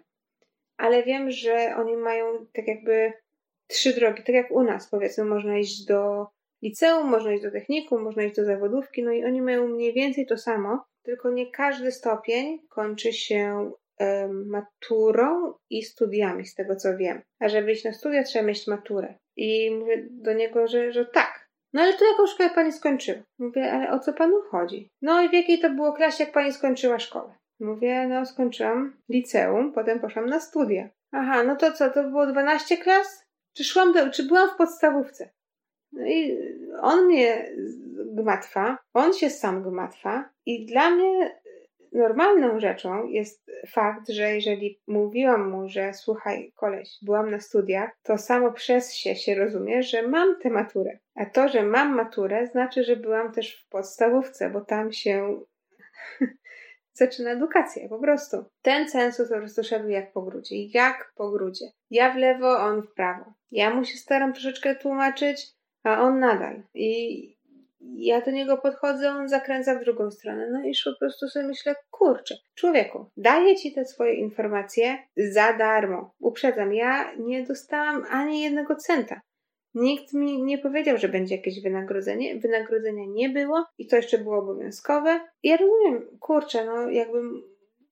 ale 0.77 1.03
wiem, 1.03 1.31
że 1.31 1.75
oni 1.77 1.97
mają 1.97 2.45
tak 2.53 2.67
jakby 2.67 3.13
trzy 3.67 3.93
drogi, 3.93 4.23
tak 4.23 4.35
jak 4.35 4.51
u 4.51 4.63
nas 4.63 4.89
powiedzmy, 4.89 5.25
można 5.25 5.57
iść 5.57 5.85
do 5.85 6.27
liceum, 6.63 7.09
można 7.09 7.33
iść 7.33 7.43
do 7.43 7.51
technikum, 7.51 8.03
można 8.03 8.23
iść 8.23 8.35
do 8.35 8.45
zawodówki, 8.45 9.03
no 9.03 9.11
i 9.11 9.25
oni 9.25 9.41
mają 9.41 9.67
mniej 9.67 9.93
więcej 9.93 10.25
to 10.25 10.37
samo, 10.37 10.85
tylko 11.03 11.31
nie 11.31 11.51
każdy 11.51 11.91
stopień 11.91 12.59
kończy 12.69 13.13
się 13.13 13.71
maturą 14.45 15.53
i 15.69 15.83
studiami, 15.83 16.45
z 16.45 16.55
tego 16.55 16.75
co 16.75 16.97
wiem. 16.97 17.21
A 17.39 17.49
żeby 17.49 17.71
iść 17.71 17.83
na 17.83 17.93
studia, 17.93 18.23
trzeba 18.23 18.45
mieć 18.45 18.67
maturę. 18.67 19.13
I 19.35 19.71
mówię 19.71 20.07
do 20.11 20.33
niego, 20.33 20.67
że, 20.67 20.91
że 20.91 21.05
tak. 21.05 21.47
No 21.73 21.81
ale 21.81 21.93
to 21.93 22.05
jaką 22.11 22.27
szkołę 22.27 22.49
pani 22.49 22.71
skończyła? 22.71 23.23
Mówię, 23.39 23.71
ale 23.71 23.91
o 23.91 23.99
co 23.99 24.13
panu 24.13 24.41
chodzi? 24.41 24.89
No 25.01 25.21
i 25.21 25.29
w 25.29 25.33
jakiej 25.33 25.59
to 25.59 25.69
było 25.69 25.93
klasie, 25.93 26.23
jak 26.23 26.33
pani 26.33 26.53
skończyła 26.53 26.99
szkołę? 26.99 27.35
Mówię, 27.59 28.07
no 28.07 28.25
skończyłam 28.25 28.97
liceum, 29.09 29.73
potem 29.73 29.99
poszłam 29.99 30.25
na 30.25 30.39
studia. 30.39 30.89
Aha, 31.11 31.43
no 31.43 31.55
to 31.55 31.71
co, 31.71 31.89
to 31.89 32.03
było 32.03 32.27
12 32.27 32.77
klas? 32.77 33.25
Czy 33.53 33.63
szłam 33.63 33.93
do, 33.93 34.09
czy 34.09 34.23
byłam 34.23 34.49
w 34.49 34.57
podstawówce? 34.57 35.29
No 35.91 36.07
i 36.07 36.37
on 36.81 37.05
mnie 37.05 37.51
gmatwa, 38.05 38.77
on 38.93 39.13
się 39.13 39.29
sam 39.29 39.63
gmatwa 39.63 40.29
i 40.45 40.65
dla 40.65 40.89
mnie 40.89 41.39
normalną 41.91 42.59
rzeczą 42.59 43.07
jest 43.07 43.51
fakt, 43.67 44.09
że 44.09 44.35
jeżeli 44.35 44.79
mówiłam 44.87 45.49
mu, 45.49 45.69
że 45.69 45.93
słuchaj, 45.93 46.51
koleś, 46.55 46.97
byłam 47.01 47.31
na 47.31 47.39
studiach, 47.39 47.91
to 48.03 48.17
samo 48.17 48.51
przez 48.51 48.93
się 48.93 49.15
się 49.15 49.35
rozumie, 49.35 49.83
że 49.83 50.07
mam 50.07 50.39
tę 50.39 50.49
maturę. 50.49 50.97
A 51.15 51.25
to, 51.25 51.49
że 51.49 51.63
mam 51.63 51.95
maturę, 51.95 52.47
znaczy, 52.47 52.83
że 52.83 52.95
byłam 52.95 53.31
też 53.31 53.63
w 53.63 53.69
podstawówce, 53.69 54.49
bo 54.49 54.61
tam 54.61 54.91
się 54.91 55.39
zaczyna 56.93 57.31
edukacja, 57.31 57.89
po 57.89 57.99
prostu. 57.99 58.45
Ten 58.61 58.87
census 58.87 59.29
po 59.29 59.35
prostu 59.35 59.63
szedł 59.63 59.89
jak 59.89 60.11
po 60.11 60.21
grudzie. 60.21 60.55
Jak 60.65 61.11
po 61.15 61.31
grudzie. 61.31 61.65
Ja 61.89 62.13
w 62.13 62.17
lewo, 62.17 62.59
on 62.59 62.81
w 62.81 62.93
prawo. 62.93 63.33
Ja 63.51 63.69
mu 63.69 63.85
się 63.85 63.97
staram 63.97 64.33
troszeczkę 64.33 64.75
tłumaczyć, 64.75 65.56
a 65.87 66.01
on 66.01 66.19
nadal. 66.19 66.63
I 66.73 67.37
ja 67.81 68.21
do 68.21 68.31
niego 68.31 68.57
podchodzę, 68.57 69.09
on 69.09 69.29
zakręca 69.29 69.79
w 69.79 69.83
drugą 69.83 70.11
stronę. 70.11 70.49
No 70.51 70.61
i 70.63 70.73
po 70.85 70.99
prostu 70.99 71.27
sobie 71.27 71.47
myślę, 71.47 71.75
kurczę, 71.91 72.35
człowieku, 72.55 73.05
daję 73.17 73.55
ci 73.55 73.73
te 73.73 73.85
swoje 73.85 74.13
informacje 74.13 74.97
za 75.17 75.53
darmo. 75.53 76.15
Uprzedzam, 76.19 76.73
ja 76.73 77.15
nie 77.19 77.43
dostałam 77.43 78.05
ani 78.09 78.41
jednego 78.41 78.75
centa. 78.75 79.21
Nikt 79.73 80.13
mi 80.13 80.43
nie 80.43 80.57
powiedział, 80.57 80.97
że 80.97 81.09
będzie 81.09 81.35
jakieś 81.35 81.61
wynagrodzenie. 81.61 82.39
Wynagrodzenia 82.39 83.03
nie 83.07 83.29
było 83.29 83.65
i 83.77 83.87
to 83.87 83.95
jeszcze 83.95 84.17
było 84.17 84.37
obowiązkowe. 84.37 85.19
Ja 85.43 85.57
rozumiem, 85.57 86.17
kurczę, 86.19 86.65
no 86.65 86.89
jakbym 86.89 87.43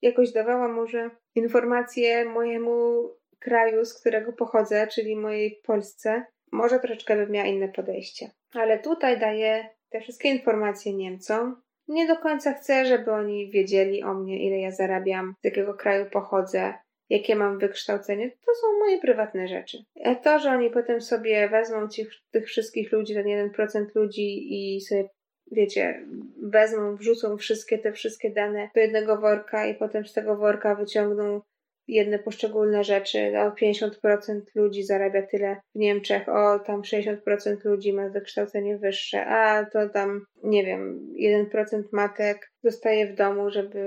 jakoś 0.01 0.31
dawała 0.31 0.67
może 0.67 1.09
informacje 1.35 2.25
mojemu 2.25 3.09
kraju, 3.39 3.85
z 3.85 3.99
którego 3.99 4.33
pochodzę, 4.33 4.87
czyli 4.87 5.15
mojej 5.15 5.61
Polsce, 5.65 6.25
może 6.51 6.79
troszeczkę 6.79 7.15
bym 7.15 7.31
miała 7.31 7.47
inne 7.47 7.67
podejście. 7.67 8.31
Ale 8.53 8.79
tutaj 8.79 9.19
daję 9.19 9.69
te 9.89 10.01
wszystkie 10.01 10.29
informacje 10.29 10.93
Niemcom. 10.93 11.61
Nie 11.87 12.07
do 12.07 12.17
końca 12.17 12.53
chcę, 12.53 12.85
żeby 12.85 13.11
oni 13.11 13.51
wiedzieli 13.51 14.03
o 14.03 14.13
mnie, 14.13 14.47
ile 14.47 14.59
ja 14.59 14.71
zarabiam, 14.71 15.35
z 15.41 15.45
jakiego 15.45 15.73
kraju 15.73 16.05
pochodzę, 16.11 16.73
jakie 17.09 17.35
mam 17.35 17.59
wykształcenie. 17.59 18.31
To 18.31 18.55
są 18.61 18.79
moje 18.79 19.01
prywatne 19.01 19.47
rzeczy. 19.47 19.77
A 20.03 20.15
to, 20.15 20.39
że 20.39 20.51
oni 20.51 20.69
potem 20.69 21.01
sobie 21.01 21.49
wezmą 21.49 21.87
ci, 21.87 22.05
tych 22.31 22.45
wszystkich 22.45 22.91
ludzi, 22.91 23.13
ten 23.13 23.25
1% 23.25 23.85
ludzi 23.95 24.47
i 24.53 24.81
sobie 24.81 25.09
wiecie, 25.51 26.05
wezmą, 26.43 26.95
wrzucą 26.95 27.37
wszystkie 27.37 27.77
te 27.77 27.91
wszystkie 27.91 28.29
dane 28.29 28.69
do 28.75 28.81
jednego 28.81 29.17
worka 29.17 29.65
i 29.65 29.75
potem 29.75 30.05
z 30.05 30.13
tego 30.13 30.35
worka 30.37 30.75
wyciągną 30.75 31.41
jedne 31.87 32.19
poszczególne 32.19 32.83
rzeczy. 32.83 33.33
O 33.39 33.51
50% 33.51 34.41
ludzi 34.55 34.83
zarabia 34.83 35.21
tyle 35.21 35.61
w 35.75 35.79
Niemczech, 35.79 36.29
o 36.29 36.59
tam 36.59 36.81
60% 36.81 37.17
ludzi 37.65 37.93
ma 37.93 38.09
wykształcenie 38.09 38.77
wyższe, 38.77 39.25
a 39.25 39.65
to 39.65 39.89
tam, 39.89 40.25
nie 40.43 40.65
wiem, 40.65 40.99
1% 41.53 41.83
matek 41.91 42.51
zostaje 42.63 43.07
w 43.07 43.15
domu, 43.15 43.49
żeby 43.49 43.79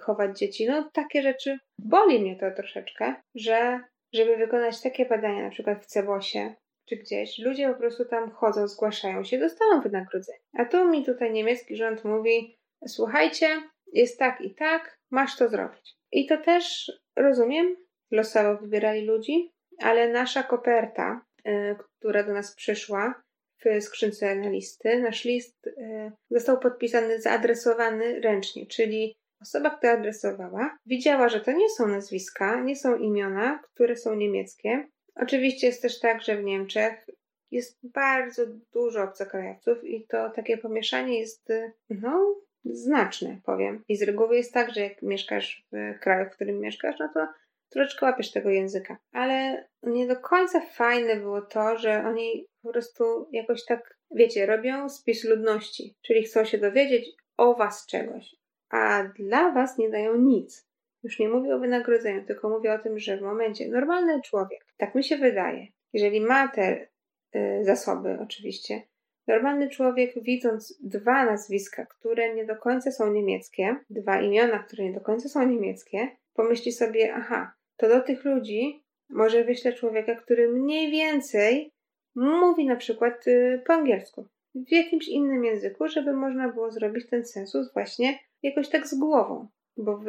chować 0.00 0.38
dzieci. 0.38 0.66
No 0.66 0.90
takie 0.92 1.22
rzeczy 1.22 1.58
boli 1.78 2.20
mnie 2.20 2.36
to 2.36 2.50
troszeczkę, 2.50 3.14
że 3.34 3.80
żeby 4.14 4.36
wykonać 4.36 4.82
takie 4.82 5.06
badania, 5.06 5.42
na 5.42 5.50
przykład 5.50 5.82
w 5.82 5.86
Cebosie, 5.86 6.54
czy 6.88 6.96
gdzieś, 6.96 7.38
ludzie 7.38 7.68
po 7.68 7.78
prostu 7.78 8.04
tam 8.04 8.30
chodzą, 8.30 8.68
zgłaszają 8.68 9.24
się, 9.24 9.38
dostają 9.38 9.80
wynagrodzenie. 9.80 10.38
A 10.58 10.64
tu 10.64 10.90
mi 10.90 11.04
tutaj 11.04 11.32
niemiecki 11.32 11.76
rząd 11.76 12.04
mówi: 12.04 12.58
Słuchajcie, 12.86 13.46
jest 13.92 14.18
tak 14.18 14.40
i 14.40 14.54
tak, 14.54 14.98
masz 15.10 15.36
to 15.36 15.48
zrobić. 15.48 15.94
I 16.12 16.26
to 16.26 16.36
też 16.36 16.92
rozumiem, 17.16 17.76
losowo 18.10 18.56
wybierali 18.56 19.06
ludzi, 19.06 19.52
ale 19.78 20.12
nasza 20.12 20.42
koperta, 20.42 21.24
y, 21.46 21.76
która 21.78 22.22
do 22.22 22.32
nas 22.32 22.54
przyszła 22.54 23.22
w 23.64 23.82
skrzynce 23.82 24.34
na 24.34 24.48
listy, 24.48 25.00
nasz 25.02 25.24
list 25.24 25.66
y, 25.66 26.12
został 26.30 26.58
podpisany, 26.58 27.20
zaadresowany 27.20 28.20
ręcznie, 28.20 28.66
czyli 28.66 29.14
osoba, 29.40 29.70
która 29.70 29.92
adresowała, 29.92 30.78
widziała, 30.86 31.28
że 31.28 31.40
to 31.40 31.52
nie 31.52 31.68
są 31.68 31.88
nazwiska, 31.88 32.60
nie 32.60 32.76
są 32.76 32.96
imiona, 32.96 33.60
które 33.62 33.96
są 33.96 34.14
niemieckie. 34.14 34.88
Oczywiście 35.14 35.66
jest 35.66 35.82
też 35.82 36.00
tak, 36.00 36.22
że 36.22 36.36
w 36.36 36.44
Niemczech 36.44 37.06
jest 37.50 37.78
bardzo 37.82 38.42
dużo 38.72 39.02
obcokrajowców 39.02 39.84
i 39.84 40.06
to 40.06 40.30
takie 40.30 40.58
pomieszanie 40.58 41.20
jest, 41.20 41.48
no, 41.90 42.34
znaczne, 42.64 43.40
powiem. 43.44 43.84
I 43.88 43.96
z 43.96 44.02
reguły 44.02 44.36
jest 44.36 44.54
tak, 44.54 44.74
że 44.74 44.80
jak 44.80 45.02
mieszkasz 45.02 45.66
w 45.72 45.98
kraju, 46.00 46.30
w 46.30 46.34
którym 46.34 46.60
mieszkasz, 46.60 46.96
no 46.98 47.10
to 47.14 47.26
troszeczkę 47.70 48.06
łapiesz 48.06 48.32
tego 48.32 48.50
języka. 48.50 48.96
Ale 49.12 49.64
nie 49.82 50.06
do 50.06 50.16
końca 50.16 50.60
fajne 50.60 51.16
było 51.16 51.42
to, 51.42 51.78
że 51.78 52.04
oni 52.06 52.46
po 52.62 52.72
prostu 52.72 53.28
jakoś 53.32 53.64
tak, 53.64 53.98
wiecie, 54.10 54.46
robią 54.46 54.88
spis 54.88 55.24
ludności, 55.24 55.94
czyli 56.02 56.22
chcą 56.22 56.44
się 56.44 56.58
dowiedzieć 56.58 57.10
o 57.36 57.54
was 57.54 57.86
czegoś, 57.86 58.36
a 58.70 59.04
dla 59.18 59.52
was 59.52 59.78
nie 59.78 59.90
dają 59.90 60.16
nic. 60.16 60.68
Już 61.02 61.18
nie 61.18 61.28
mówię 61.28 61.54
o 61.54 61.58
wynagrodzeniu, 61.58 62.24
tylko 62.26 62.48
mówię 62.48 62.72
o 62.72 62.78
tym, 62.78 62.98
że 62.98 63.16
w 63.16 63.22
momencie 63.22 63.68
normalny 63.68 64.22
człowiek, 64.22 64.66
tak 64.76 64.94
mi 64.94 65.04
się 65.04 65.16
wydaje, 65.16 65.66
jeżeli 65.92 66.20
ma 66.20 66.48
te 66.48 66.88
y, 67.36 67.64
zasoby 67.64 68.18
oczywiście, 68.20 68.82
Normalny 69.26 69.68
człowiek, 69.68 70.22
widząc 70.22 70.78
dwa 70.82 71.24
nazwiska, 71.24 71.86
które 71.86 72.34
nie 72.34 72.44
do 72.44 72.56
końca 72.56 72.90
są 72.90 73.12
niemieckie, 73.12 73.76
dwa 73.90 74.20
imiona, 74.20 74.58
które 74.58 74.84
nie 74.84 74.92
do 74.92 75.00
końca 75.00 75.28
są 75.28 75.48
niemieckie, 75.48 76.08
pomyśli 76.34 76.72
sobie, 76.72 77.14
aha, 77.14 77.52
to 77.76 77.88
do 77.88 78.00
tych 78.00 78.24
ludzi 78.24 78.84
może 79.10 79.44
wyślę 79.44 79.72
człowieka, 79.72 80.14
który 80.14 80.48
mniej 80.48 80.90
więcej 80.90 81.72
mówi 82.14 82.66
na 82.66 82.76
przykład 82.76 83.26
y, 83.26 83.62
po 83.66 83.72
angielsku, 83.72 84.28
w 84.54 84.72
jakimś 84.72 85.08
innym 85.08 85.44
języku, 85.44 85.88
żeby 85.88 86.12
można 86.12 86.48
było 86.48 86.70
zrobić 86.70 87.10
ten 87.10 87.24
census 87.24 87.72
właśnie 87.72 88.18
jakoś 88.42 88.68
tak 88.68 88.86
z 88.86 88.94
głową. 88.94 89.48
Bo 89.76 89.98
w 89.98 90.06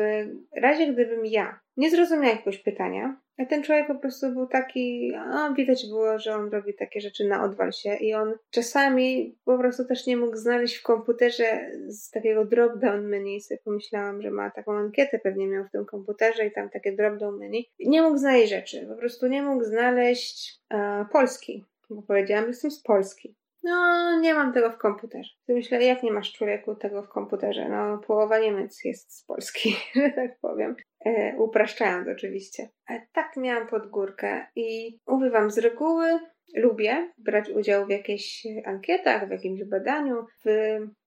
razie, 0.56 0.93
gdybym 0.93 1.25
ja 1.25 1.60
nie 1.78 1.92
zrozumiała 1.92 2.34
jakiegoś 2.34 2.58
pytania, 2.58 3.18
a 3.38 3.46
ten 3.46 3.64
człowiek 3.64 3.88
po 3.88 3.96
prostu 3.96 4.32
był 4.32 4.48
taki, 4.48 5.14
a 5.16 5.54
widać 5.54 5.88
było, 5.88 6.20
że 6.20 6.36
on 6.36 6.50
robi 6.50 6.74
takie 6.74 7.02
rzeczy 7.02 7.28
na 7.28 7.44
odwal 7.44 7.72
się 7.72 7.96
i 7.96 8.14
on 8.14 8.34
czasami 8.50 9.38
po 9.46 9.58
prostu 9.58 9.86
też 9.86 10.08
nie 10.08 10.18
mógł 10.18 10.36
znaleźć 10.36 10.76
w 10.76 10.84
komputerze 10.84 11.72
z 11.88 12.12
takiego 12.12 12.46
drop-down 12.46 13.02
menu. 13.02 13.42
Sobie 13.42 13.60
pomyślałam, 13.64 14.22
że 14.22 14.32
ma 14.32 14.52
taką 14.52 14.78
ankietę 14.78 15.20
pewnie 15.20 15.48
miał 15.48 15.66
w 15.66 15.72
tym 15.72 15.86
komputerze 15.86 16.46
i 16.46 16.52
tam 16.52 16.70
takie 16.70 16.96
drop-down 16.96 17.38
menu. 17.40 17.70
Nie 17.80 18.02
mógł 18.02 18.18
znaleźć 18.18 18.50
rzeczy, 18.50 18.88
po 18.90 18.96
prostu 18.96 19.28
nie 19.28 19.42
mógł 19.42 19.64
znaleźć 19.64 20.60
e, 20.70 21.06
Polski, 21.12 21.64
bo 21.90 22.02
powiedziałam, 22.02 22.44
że 22.44 22.50
jestem 22.50 22.72
z 22.72 22.82
Polski. 22.82 23.36
No, 23.65 24.19
nie 24.19 24.34
mam 24.34 24.54
tego 24.54 24.71
w 24.71 24.78
komputerze. 24.78 25.30
Myślę, 25.47 25.84
jak 25.84 26.04
nie 26.04 26.12
masz 26.12 26.34
człowieku 26.34 26.75
tego 26.75 27.04
w 27.04 27.10
komputerze? 27.10 27.69
No, 27.69 27.97
połowa 27.97 28.39
Niemiec 28.39 28.84
jest 28.84 29.17
z 29.17 29.25
Polski, 29.25 29.75
że 29.95 30.10
tak 30.10 30.39
powiem. 30.39 30.75
E, 31.06 31.36
upraszczając 31.38 32.08
oczywiście. 32.08 32.69
Ale 32.88 33.08
tak 33.13 33.38
miałam 33.38 33.67
pod 33.67 33.89
górkę 33.89 34.45
i 34.56 34.99
mówię 35.08 35.32
z 35.49 35.58
reguły 35.58 36.19
lubię 36.56 37.13
brać 37.17 37.49
udział 37.49 37.86
w 37.86 37.89
jakichś 37.89 38.47
ankietach, 38.65 39.28
w 39.28 39.32
jakimś 39.32 39.63
badaniu. 39.63 40.25
W 40.45 40.49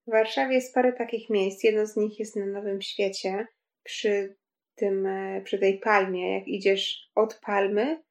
Warszawie 0.07 0.55
jest 0.55 0.73
parę 0.73 0.93
takich 0.93 1.29
miejsc. 1.29 1.63
Jedno 1.63 1.85
z 1.85 1.97
nich 1.97 2.19
jest 2.19 2.35
na 2.35 2.45
Nowym 2.45 2.81
Świecie, 2.81 3.47
przy 3.83 4.35
tym, 4.75 5.05
e, 5.05 5.41
przy 5.41 5.59
tej 5.59 5.79
palmie, 5.79 6.37
jak 6.39 6.47
idziesz 6.47 7.09
od 7.15 7.39
palmy 7.45 8.03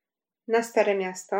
na 0.49 0.63
Stare 0.63 0.95
Miasto, 0.95 1.37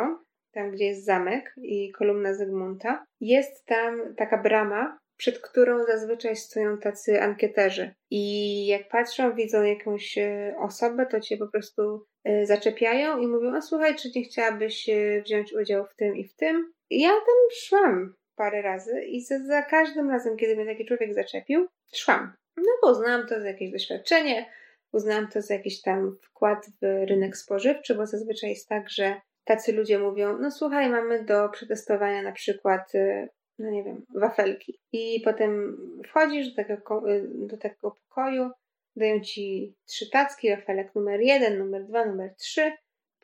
tam 0.51 0.71
gdzie 0.71 0.85
jest 0.85 1.05
zamek 1.05 1.53
i 1.57 1.91
kolumna 1.91 2.33
Zygmunta, 2.33 3.05
jest 3.21 3.65
tam 3.65 4.15
taka 4.15 4.37
brama, 4.37 4.99
przed 5.17 5.39
którą 5.39 5.83
zazwyczaj 5.85 6.35
stoją 6.35 6.77
tacy 6.77 7.21
ankieterzy. 7.21 7.91
I 8.11 8.65
jak 8.67 8.89
patrzą, 8.89 9.35
widzą 9.35 9.63
jakąś 9.63 10.17
e, 10.17 10.55
osobę, 10.59 11.05
to 11.05 11.19
cię 11.19 11.37
po 11.37 11.47
prostu 11.47 12.05
e, 12.23 12.45
zaczepiają 12.45 13.17
i 13.17 13.27
mówią: 13.27 13.55
A 13.55 13.61
słuchaj, 13.61 13.95
czy 13.95 14.09
nie 14.15 14.23
chciałabyś 14.23 14.89
e, 14.89 15.21
wziąć 15.21 15.53
udział 15.53 15.85
w 15.85 15.95
tym 15.95 16.15
i 16.15 16.27
w 16.27 16.35
tym? 16.35 16.71
I 16.89 17.01
ja 17.01 17.09
tam 17.09 17.35
szłam 17.61 18.13
parę 18.35 18.61
razy 18.61 19.01
i 19.01 19.21
za, 19.21 19.39
za 19.39 19.61
każdym 19.61 20.09
razem, 20.09 20.37
kiedy 20.37 20.55
mnie 20.55 20.65
taki 20.65 20.85
człowiek 20.85 21.13
zaczepił, 21.13 21.67
szłam. 21.95 22.33
No 22.57 22.71
bo 22.81 22.91
uznałam 22.91 23.27
to 23.27 23.41
za 23.41 23.47
jakieś 23.47 23.71
doświadczenie, 23.71 24.45
uznałam 24.93 25.27
to 25.27 25.41
za 25.41 25.53
jakiś 25.53 25.81
tam 25.81 26.17
wkład 26.21 26.65
w 26.81 27.05
rynek 27.09 27.37
spożywczy, 27.37 27.95
bo 27.95 28.05
zazwyczaj 28.05 28.49
jest 28.49 28.69
tak, 28.69 28.89
że 28.89 29.21
tacy 29.49 29.73
ludzie 29.73 29.99
mówią, 29.99 30.37
no 30.39 30.51
słuchaj, 30.51 30.89
mamy 30.89 31.23
do 31.23 31.49
przetestowania 31.49 32.21
na 32.21 32.31
przykład, 32.31 32.95
y, 32.95 33.29
no 33.59 33.69
nie 33.69 33.83
wiem, 33.83 34.05
wafelki. 34.15 34.79
I 34.91 35.21
potem 35.25 35.77
wchodzisz 36.07 36.47
do 36.47 36.63
tego, 36.63 37.11
y, 37.11 37.27
do 37.35 37.57
tego 37.57 37.91
pokoju, 37.91 38.49
dają 38.95 39.19
ci 39.19 39.75
trzy 39.85 40.09
tacki, 40.09 40.49
wafelek 40.49 40.95
numer 40.95 41.21
jeden, 41.21 41.57
numer 41.57 41.85
dwa, 41.85 42.05
numer 42.05 42.35
trzy, 42.35 42.71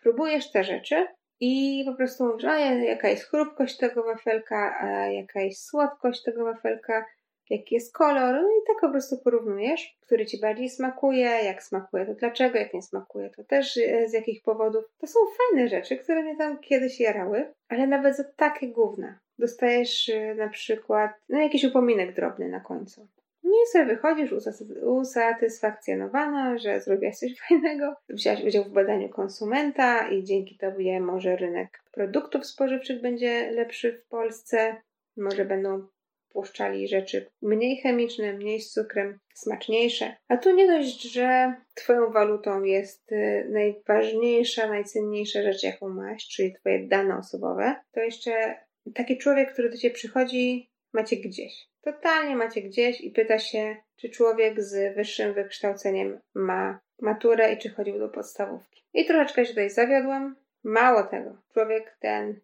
próbujesz 0.01 0.51
te 0.51 0.63
rzeczy 0.63 1.07
i 1.39 1.83
po 1.85 1.95
prostu 1.95 2.25
mówisz, 2.25 2.45
a 2.45 2.59
jaka 2.59 3.09
jest 3.09 3.23
chrupkość 3.29 3.77
tego 3.77 4.03
wafelka, 4.03 4.77
a 4.81 4.87
jaka 5.07 5.41
jest 5.41 5.67
słodkość 5.69 6.23
tego 6.23 6.43
wafelka, 6.45 7.05
jaki 7.49 7.75
jest 7.75 7.93
kolor, 7.93 8.35
no 8.35 8.49
i 8.49 8.67
tak 8.67 8.81
po 8.81 8.89
prostu 8.89 9.17
porównujesz, 9.17 9.97
który 10.01 10.25
ci 10.25 10.39
bardziej 10.39 10.69
smakuje, 10.69 11.25
jak 11.25 11.63
smakuje, 11.63 12.05
to 12.05 12.13
dlaczego, 12.13 12.57
jak 12.59 12.73
nie 12.73 12.81
smakuje, 12.81 13.29
to 13.29 13.43
też 13.43 13.77
e, 13.77 14.09
z 14.09 14.13
jakich 14.13 14.43
powodów. 14.43 14.85
To 14.97 15.07
są 15.07 15.19
fajne 15.37 15.69
rzeczy, 15.69 15.97
które 15.97 16.23
mnie 16.23 16.37
tam 16.37 16.59
kiedyś 16.59 16.99
jarały, 16.99 17.53
ale 17.69 17.87
nawet 17.87 18.17
za 18.17 18.23
takie 18.23 18.67
gówna 18.67 19.19
dostajesz 19.39 20.09
e, 20.09 20.35
na 20.35 20.49
przykład 20.49 21.11
no, 21.29 21.39
jakiś 21.39 21.63
upominek 21.63 22.15
drobny 22.15 22.49
na 22.49 22.59
końcu. 22.59 23.07
No 23.43 23.51
i 23.51 23.71
sobie 23.71 23.85
wychodzisz 23.85 24.33
usatysfakcjonowana, 24.81 26.57
że 26.57 26.81
zrobiłaś 26.81 27.17
coś 27.17 27.31
fajnego, 27.47 27.95
wziąłeś 28.09 28.43
udział 28.43 28.63
w 28.63 28.73
badaniu 28.73 29.09
konsumenta 29.09 30.07
i 30.07 30.23
dzięki 30.23 30.57
tobie 30.57 30.99
może 30.99 31.35
rynek 31.35 31.83
produktów 31.91 32.45
spożywczych 32.45 33.01
będzie 33.01 33.51
lepszy 33.51 33.93
w 33.93 34.07
Polsce, 34.07 34.75
może 35.17 35.45
będą 35.45 35.87
puszczali 36.35 36.87
rzeczy 36.87 37.27
mniej 37.41 37.77
chemiczne, 37.77 38.33
mniej 38.33 38.61
z 38.61 38.71
cukrem, 38.71 39.19
smaczniejsze. 39.33 40.15
A 40.27 40.37
tu 40.37 40.55
nie 40.55 40.67
dość, 40.67 41.01
że 41.01 41.55
Twoją 41.75 42.11
walutą 42.11 42.63
jest 42.63 43.11
y, 43.11 43.47
najważniejsza, 43.49 44.67
najcenniejsza 44.67 45.41
rzecz, 45.41 45.63
jaką 45.63 45.89
masz, 45.89 46.27
czyli 46.27 46.53
Twoje 46.53 46.87
dane 46.87 47.17
osobowe, 47.17 47.75
to 47.91 47.99
jeszcze 47.99 48.55
taki 48.95 49.17
człowiek, 49.17 49.53
który 49.53 49.69
do 49.69 49.77
Ciebie 49.77 49.95
przychodzi, 49.95 50.71
macie 50.93 51.15
gdzieś. 51.15 51.67
Totalnie 51.81 52.35
macie 52.35 52.61
gdzieś 52.61 53.01
i 53.01 53.11
pyta 53.11 53.39
się, 53.39 53.75
czy 53.95 54.09
człowiek 54.09 54.61
z 54.61 54.95
wyższym 54.95 55.33
wykształceniem 55.33 56.19
ma 56.33 56.79
maturę 57.01 57.53
i 57.53 57.57
czy 57.57 57.69
chodził 57.69 57.99
do 57.99 58.09
podstawówki. 58.09 58.83
I 58.93 59.05
troszeczkę 59.05 59.45
się 59.45 59.49
tutaj 59.49 59.69
zawiodłam. 59.69 60.35
Mało 60.63 61.03
tego, 61.03 61.41
człowiek 61.53 61.97
ten, 61.99 62.39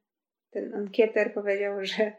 ten 0.51 0.75
ankieter 0.75 1.34
powiedział, 1.34 1.86
że 1.86 2.12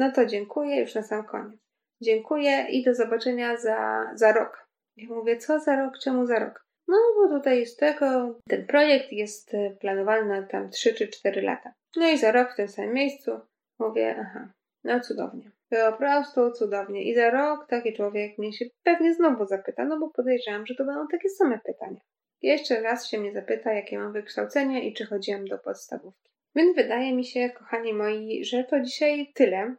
no 0.00 0.12
to 0.12 0.26
dziękuję 0.26 0.80
już 0.80 0.94
na 0.94 1.02
sam 1.02 1.24
koniec. 1.24 1.60
Dziękuję 2.02 2.66
i 2.70 2.84
do 2.84 2.94
zobaczenia 2.94 3.56
za, 3.56 4.10
za 4.14 4.32
rok. 4.32 4.66
Ja 4.96 5.08
mówię, 5.08 5.36
co 5.36 5.60
za 5.60 5.76
rok? 5.76 5.98
Czemu 5.98 6.26
za 6.26 6.38
rok? 6.38 6.66
No, 6.88 6.96
bo 7.16 7.38
tutaj 7.38 7.58
jest 7.60 7.78
tego, 7.80 8.38
ten 8.48 8.66
projekt 8.66 9.12
jest 9.12 9.54
e, 9.54 9.70
planowany 9.70 10.40
na 10.40 10.46
tam 10.46 10.70
3 10.70 10.94
czy 10.94 11.08
4 11.08 11.42
lata. 11.42 11.72
No 11.96 12.08
i 12.08 12.18
za 12.18 12.32
rok 12.32 12.52
w 12.52 12.56
tym 12.56 12.68
samym 12.68 12.94
miejscu 12.94 13.30
mówię, 13.78 14.16
aha, 14.20 14.52
no 14.84 15.00
cudownie. 15.00 15.50
Po 15.70 15.98
prostu 15.98 16.52
cudownie. 16.52 17.10
I 17.10 17.14
za 17.14 17.30
rok 17.30 17.66
taki 17.68 17.92
człowiek 17.92 18.38
mnie 18.38 18.52
się 18.52 18.64
pewnie 18.82 19.14
znowu 19.14 19.46
zapyta, 19.46 19.84
no 19.84 19.98
bo 19.98 20.10
podejrzewam, 20.10 20.66
że 20.66 20.74
to 20.74 20.84
będą 20.84 21.08
takie 21.08 21.28
same 21.28 21.58
pytania. 21.58 22.00
Jeszcze 22.42 22.80
raz 22.80 23.08
się 23.08 23.18
mnie 23.18 23.32
zapyta, 23.32 23.72
jakie 23.72 23.98
mam 23.98 24.12
wykształcenie 24.12 24.88
i 24.88 24.94
czy 24.94 25.06
chodziłam 25.06 25.44
do 25.44 25.58
podstawówki. 25.58 26.30
Więc 26.54 26.76
wydaje 26.76 27.16
mi 27.16 27.24
się, 27.24 27.50
kochani 27.50 27.94
moi, 27.94 28.44
że 28.44 28.64
to 28.64 28.80
dzisiaj 28.80 29.32
tyle. 29.34 29.76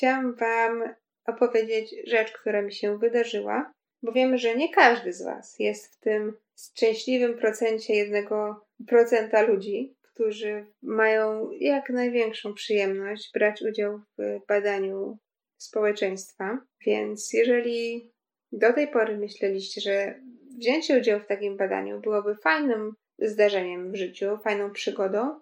Chciałam 0.00 0.34
Wam 0.34 0.94
opowiedzieć 1.26 1.94
rzecz, 2.06 2.32
która 2.32 2.62
mi 2.62 2.72
się 2.72 2.98
wydarzyła, 2.98 3.72
bo 4.02 4.12
wiem, 4.12 4.38
że 4.38 4.56
nie 4.56 4.72
każdy 4.72 5.12
z 5.12 5.22
Was 5.22 5.58
jest 5.58 5.94
w 5.94 6.00
tym 6.00 6.36
szczęśliwym 6.58 7.38
procencie 7.38 7.94
jednego 7.94 8.66
procenta 8.86 9.42
ludzi, 9.42 9.96
którzy 10.02 10.66
mają 10.82 11.50
jak 11.50 11.90
największą 11.90 12.54
przyjemność 12.54 13.30
brać 13.34 13.62
udział 13.62 14.00
w 14.18 14.46
badaniu 14.48 15.18
społeczeństwa. 15.56 16.58
Więc 16.86 17.32
jeżeli 17.32 18.10
do 18.52 18.72
tej 18.72 18.88
pory 18.88 19.18
myśleliście, 19.18 19.80
że 19.80 20.20
wzięcie 20.58 20.98
udziału 20.98 21.20
w 21.20 21.26
takim 21.26 21.56
badaniu 21.56 22.00
byłoby 22.00 22.36
fajnym 22.36 22.92
zdarzeniem 23.18 23.92
w 23.92 23.96
życiu, 23.96 24.38
fajną 24.44 24.70
przygodą, 24.72 25.40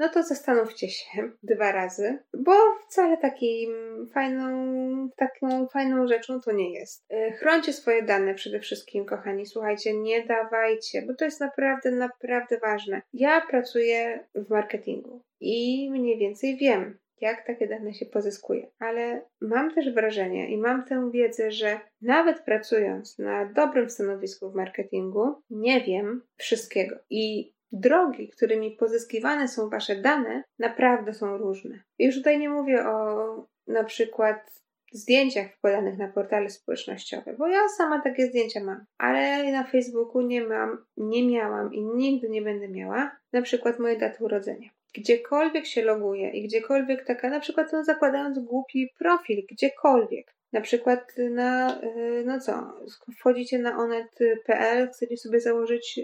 no 0.00 0.08
to 0.08 0.22
zastanówcie 0.22 0.88
się 0.88 1.30
dwa 1.42 1.72
razy, 1.72 2.18
bo 2.38 2.52
wcale 2.88 3.16
takim 3.16 3.70
fajną, 4.14 5.08
taką 5.16 5.66
fajną 5.66 6.06
rzeczą 6.06 6.40
to 6.40 6.52
nie 6.52 6.72
jest. 6.72 7.04
E, 7.10 7.32
chroncie 7.32 7.72
swoje 7.72 8.02
dane 8.02 8.34
przede 8.34 8.60
wszystkim, 8.60 9.04
kochani. 9.04 9.46
Słuchajcie, 9.46 9.94
nie 9.94 10.26
dawajcie, 10.26 11.02
bo 11.02 11.14
to 11.14 11.24
jest 11.24 11.40
naprawdę, 11.40 11.90
naprawdę 11.90 12.58
ważne. 12.58 13.02
Ja 13.12 13.40
pracuję 13.40 14.24
w 14.34 14.50
marketingu 14.50 15.22
i 15.40 15.88
mniej 15.90 16.18
więcej 16.18 16.56
wiem, 16.56 16.98
jak 17.20 17.46
takie 17.46 17.68
dane 17.68 17.94
się 17.94 18.06
pozyskuje. 18.06 18.66
Ale 18.78 19.22
mam 19.40 19.74
też 19.74 19.94
wrażenie 19.94 20.50
i 20.50 20.58
mam 20.58 20.84
tę 20.84 21.10
wiedzę, 21.12 21.50
że 21.50 21.80
nawet 22.02 22.40
pracując 22.40 23.18
na 23.18 23.46
dobrym 23.46 23.90
stanowisku 23.90 24.50
w 24.50 24.54
marketingu, 24.54 25.34
nie 25.50 25.80
wiem 25.80 26.22
wszystkiego. 26.36 26.96
I 27.10 27.52
drogi, 27.72 28.28
którymi 28.28 28.70
pozyskiwane 28.70 29.48
są 29.48 29.68
Wasze 29.68 29.96
dane, 29.96 30.42
naprawdę 30.58 31.14
są 31.14 31.36
różne. 31.36 31.82
Już 31.98 32.14
tutaj 32.14 32.38
nie 32.38 32.48
mówię 32.48 32.86
o 32.86 33.46
na 33.66 33.84
przykład 33.84 34.60
zdjęciach 34.92 35.52
wkładanych 35.52 35.98
na 35.98 36.08
portale 36.08 36.50
społecznościowe, 36.50 37.34
bo 37.38 37.48
ja 37.48 37.68
sama 37.68 38.00
takie 38.00 38.26
zdjęcia 38.26 38.60
mam, 38.64 38.84
ale 38.98 39.52
na 39.52 39.64
Facebooku 39.64 40.20
nie 40.20 40.42
mam, 40.42 40.84
nie 40.96 41.28
miałam 41.28 41.74
i 41.74 41.82
nigdy 41.82 42.28
nie 42.28 42.42
będę 42.42 42.68
miała 42.68 43.16
na 43.32 43.42
przykład 43.42 43.78
mojej 43.78 43.98
daty 43.98 44.24
urodzenia. 44.24 44.70
Gdziekolwiek 44.94 45.66
się 45.66 45.82
loguję 45.82 46.30
i 46.30 46.42
gdziekolwiek 46.42 47.04
taka, 47.04 47.30
na 47.30 47.40
przykład 47.40 47.72
no, 47.72 47.84
zakładając 47.84 48.38
głupi 48.38 48.90
profil, 48.98 49.46
gdziekolwiek, 49.50 50.34
na 50.52 50.60
przykład 50.60 51.14
na, 51.30 51.80
y, 51.82 52.22
no 52.26 52.40
co, 52.40 52.72
wchodzicie 53.18 53.58
na 53.58 53.78
onet.pl, 53.78 54.90
chcecie 54.90 55.16
sobie 55.16 55.40
założyć 55.40 56.00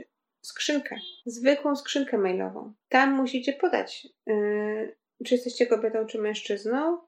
skrzynkę, 0.46 0.96
zwykłą 1.26 1.76
skrzynkę 1.76 2.18
mailową. 2.18 2.74
Tam 2.88 3.12
musicie 3.14 3.52
podać, 3.52 4.09
yy, 4.26 4.96
czy 5.24 5.35
jesteście 5.35 5.66
kobietą, 5.66 6.06
czy 6.06 6.18
mężczyzną. 6.18 6.98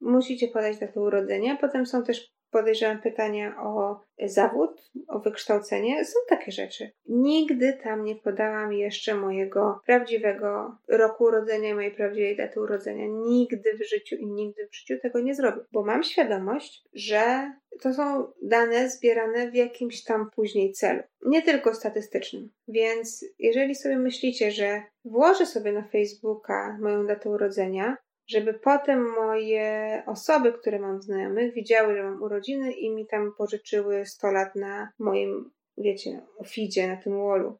Musicie 0.00 0.48
podać 0.48 0.78
datę 0.78 1.00
urodzenia. 1.00 1.56
Potem 1.60 1.86
są 1.86 2.04
też 2.04 2.36
podejrzewam 2.50 3.00
pytania 3.02 3.56
o 3.62 4.00
zawód, 4.24 4.90
o 5.08 5.18
wykształcenie. 5.18 6.04
Są 6.04 6.18
takie 6.28 6.52
rzeczy. 6.52 6.90
Nigdy 7.08 7.78
tam 7.82 8.04
nie 8.04 8.16
podałam 8.16 8.72
jeszcze 8.72 9.14
mojego 9.14 9.80
prawdziwego 9.86 10.76
roku 10.88 11.24
urodzenia, 11.24 11.74
mojej 11.74 11.94
prawdziwej 11.94 12.36
daty 12.36 12.60
urodzenia. 12.60 13.06
Nigdy 13.08 13.74
w 13.74 13.88
życiu 13.88 14.16
i 14.16 14.26
nigdy 14.26 14.68
w 14.68 14.76
życiu 14.76 14.94
tego 15.02 15.20
nie 15.20 15.34
zrobię, 15.34 15.60
bo 15.72 15.84
mam 15.84 16.02
świadomość, 16.02 16.84
że 16.92 17.52
to 17.82 17.94
są 17.94 18.32
dane 18.42 18.90
zbierane 18.90 19.50
w 19.50 19.54
jakimś 19.54 20.04
tam 20.04 20.30
później 20.30 20.72
celu, 20.72 21.02
nie 21.26 21.42
tylko 21.42 21.74
statystycznym. 21.74 22.50
Więc 22.68 23.24
jeżeli 23.38 23.74
sobie 23.74 23.98
myślicie, 23.98 24.50
że 24.50 24.82
włożę 25.04 25.46
sobie 25.46 25.72
na 25.72 25.82
Facebooka 25.82 26.78
moją 26.80 27.06
datę 27.06 27.30
urodzenia, 27.30 27.96
żeby 28.28 28.54
potem 28.54 29.14
moje 29.14 30.02
osoby, 30.06 30.52
które 30.52 30.78
mam 30.78 31.02
znajomych, 31.02 31.54
widziały, 31.54 31.96
że 31.96 32.02
mam 32.02 32.22
urodziny 32.22 32.72
i 32.72 32.90
mi 32.90 33.06
tam 33.06 33.32
pożyczyły 33.38 34.06
100 34.06 34.30
lat 34.30 34.54
na 34.54 34.88
moim, 34.98 35.50
wiecie, 35.78 36.26
feedzie, 36.54 36.88
na 36.88 36.96
tym 36.96 37.18
wallu. 37.18 37.58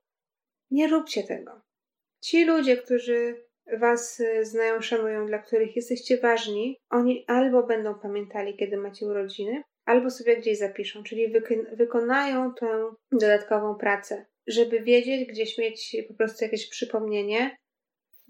Nie 0.71 0.89
róbcie 0.89 1.23
tego. 1.23 1.61
Ci 2.21 2.45
ludzie, 2.45 2.77
którzy 2.77 3.47
Was 3.81 4.23
znają, 4.43 4.81
szanują, 4.81 5.27
dla 5.27 5.39
których 5.39 5.77
jesteście 5.77 6.19
ważni, 6.19 6.81
oni 6.91 7.25
albo 7.27 7.63
będą 7.63 7.95
pamiętali, 7.95 8.57
kiedy 8.57 8.77
macie 8.77 9.07
urodziny, 9.07 9.63
albo 9.87 10.11
sobie 10.11 10.37
gdzieś 10.37 10.59
zapiszą, 10.59 11.03
czyli 11.03 11.33
wykonają 11.73 12.55
tę 12.55 12.95
dodatkową 13.13 13.75
pracę, 13.75 14.27
żeby 14.47 14.81
wiedzieć, 14.81 15.29
gdzieś 15.29 15.59
mieć 15.59 15.97
po 16.09 16.15
prostu 16.15 16.45
jakieś 16.45 16.69
przypomnienie, 16.69 17.57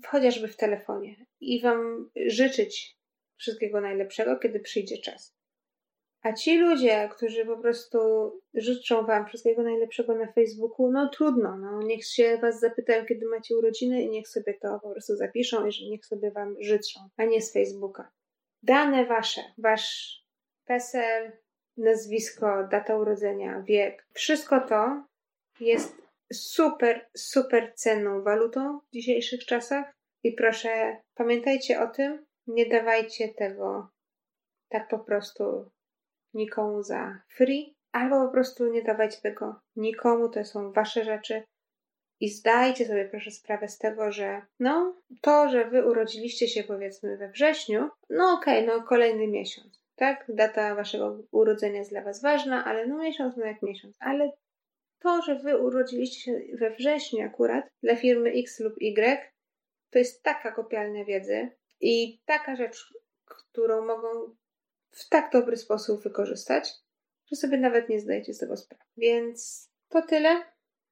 chociażby 0.07 0.49
w 0.49 0.57
telefonie 0.57 1.27
i 1.40 1.62
Wam 1.62 2.11
życzyć 2.27 2.97
wszystkiego 3.37 3.81
najlepszego, 3.81 4.38
kiedy 4.38 4.61
przyjdzie 4.61 4.99
czas. 4.99 5.37
A 6.23 6.33
ci 6.33 6.59
ludzie, 6.59 7.09
którzy 7.12 7.47
po 7.47 7.59
prostu 7.59 7.99
życzą 8.55 9.07
Wam 9.07 9.27
wszystkiego 9.27 9.62
najlepszego 9.62 10.14
na 10.14 10.33
Facebooku, 10.33 10.90
no 10.92 11.09
trudno, 11.09 11.57
no 11.59 11.83
niech 11.83 12.07
się 12.07 12.38
Was 12.42 12.61
zapytają, 12.61 13.07
kiedy 13.07 13.27
macie 13.27 13.57
urodziny 13.57 14.03
i 14.03 14.11
niech 14.11 14.29
sobie 14.29 14.55
to 14.62 14.81
po 14.83 14.90
prostu 14.90 15.16
zapiszą 15.16 15.66
i 15.66 15.90
niech 15.90 16.07
sobie 16.07 16.31
Wam 16.31 16.57
życzą, 16.61 17.01
a 17.16 17.25
nie 17.25 17.42
z 17.42 17.53
Facebooka. 17.53 18.12
Dane 18.62 19.07
Wasze, 19.07 19.40
Wasz 19.59 20.21
PESEL, 20.64 21.33
nazwisko, 21.77 22.69
data 22.71 22.97
urodzenia, 22.97 23.62
wiek. 23.62 24.07
Wszystko 24.12 24.61
to 24.61 25.05
jest 25.61 25.97
super, 26.33 27.07
super 27.17 27.73
cenną 27.75 28.23
walutą 28.23 28.81
w 28.81 28.93
dzisiejszych 28.93 29.45
czasach. 29.45 29.95
I 30.23 30.33
proszę 30.33 30.97
pamiętajcie 31.15 31.81
o 31.81 31.87
tym, 31.87 32.27
nie 32.47 32.67
dawajcie 32.67 33.29
tego 33.29 33.89
tak 34.69 34.89
po 34.89 34.99
prostu 34.99 35.71
nikomu 36.35 36.83
za 36.83 37.21
free, 37.37 37.77
albo 37.93 38.27
po 38.27 38.33
prostu 38.33 38.67
nie 38.67 38.83
dawajcie 38.83 39.21
tego 39.23 39.61
nikomu, 39.77 40.29
to 40.29 40.45
są 40.45 40.73
wasze 40.73 41.05
rzeczy. 41.05 41.43
I 42.21 42.29
zdajcie 42.29 42.87
sobie 42.87 43.09
proszę 43.09 43.31
sprawę 43.31 43.69
z 43.69 43.79
tego, 43.79 44.12
że 44.12 44.43
no, 44.61 44.97
to, 45.21 45.49
że 45.49 45.71
wy 45.71 45.87
urodziliście 45.87 46.49
się 46.49 46.65
powiedzmy 46.65 47.17
we 47.17 47.29
wrześniu, 47.29 47.89
no 48.11 48.33
okej, 48.33 48.65
okay, 48.65 48.77
no 48.77 48.85
kolejny 48.85 49.29
miesiąc, 49.29 49.83
tak? 49.97 50.25
Data 50.29 50.75
waszego 50.75 51.19
urodzenia 51.31 51.79
jest 51.79 51.91
dla 51.91 52.03
was 52.03 52.23
ważna, 52.23 52.65
ale 52.65 52.87
no 52.87 52.99
miesiąc, 52.99 53.37
no 53.37 53.47
jak 53.47 53.63
miesiąc, 53.63 53.97
ale 54.01 54.33
to, 54.99 55.23
że 55.23 55.39
wy 55.39 55.59
urodziliście 55.59 56.21
się 56.21 56.41
we 56.59 56.71
wrześniu 56.71 57.23
akurat 57.23 57.65
dla 57.83 57.97
firmy 57.97 58.31
X 58.31 58.61
lub 58.61 58.75
Y, 58.81 59.33
to 59.91 59.99
jest 59.99 60.23
taka 60.23 60.53
kopialnia 60.53 61.05
wiedzy 61.05 61.51
i 61.81 62.21
taka 62.25 62.57
rzecz, 62.57 62.95
którą 63.25 63.87
mogą 63.87 64.09
w 64.91 65.09
tak 65.09 65.33
dobry 65.33 65.57
sposób 65.57 66.03
wykorzystać, 66.03 66.73
że 67.31 67.37
sobie 67.37 67.59
nawet 67.59 67.89
nie 67.89 68.01
zdajecie 68.01 68.35
z 68.35 68.39
tego 68.39 68.57
sprawy. 68.57 68.85
Więc 68.97 69.71
to 69.89 70.03
tyle 70.03 70.43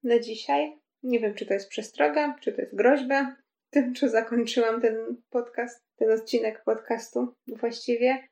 na 0.03 0.19
dzisiaj. 0.19 0.79
Nie 1.03 1.21
wiem, 1.21 1.35
czy 1.35 1.47
to 1.47 1.55
jest 1.55 1.69
przestroga, 1.69 2.37
czy 2.41 2.53
to 2.53 2.61
jest 2.61 2.77
groźba 2.77 3.37
tym, 3.71 3.95
czy 3.95 4.09
zakończyłam 4.09 4.81
ten 4.81 5.23
podcast, 5.31 5.85
ten 5.97 6.11
odcinek 6.11 6.65
podcastu 6.65 7.35
właściwie. 7.47 8.29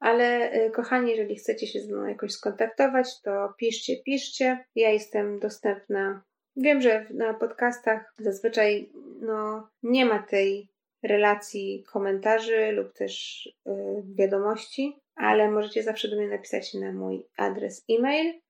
Ale 0.00 0.52
y, 0.66 0.70
kochani, 0.70 1.10
jeżeli 1.10 1.36
chcecie 1.36 1.66
się 1.66 1.80
z 1.80 1.88
mną 1.88 2.06
jakoś 2.06 2.32
skontaktować, 2.32 3.20
to 3.22 3.54
piszcie, 3.58 3.96
piszcie. 4.04 4.64
Ja 4.74 4.90
jestem 4.90 5.38
dostępna. 5.38 6.22
Wiem, 6.56 6.80
że 6.80 7.06
na 7.14 7.34
podcastach 7.34 8.14
zazwyczaj 8.18 8.92
no, 9.20 9.68
nie 9.82 10.06
ma 10.06 10.22
tej 10.22 10.68
relacji 11.02 11.84
komentarzy 11.92 12.72
lub 12.72 12.92
też 12.92 13.44
yy, 13.66 13.74
wiadomości, 14.14 14.98
ale 15.16 15.50
możecie 15.50 15.82
zawsze 15.82 16.08
do 16.08 16.16
mnie 16.16 16.28
napisać 16.28 16.74
na 16.74 16.92
mój 16.92 17.26
adres 17.36 17.84
e-mail. 17.90 18.40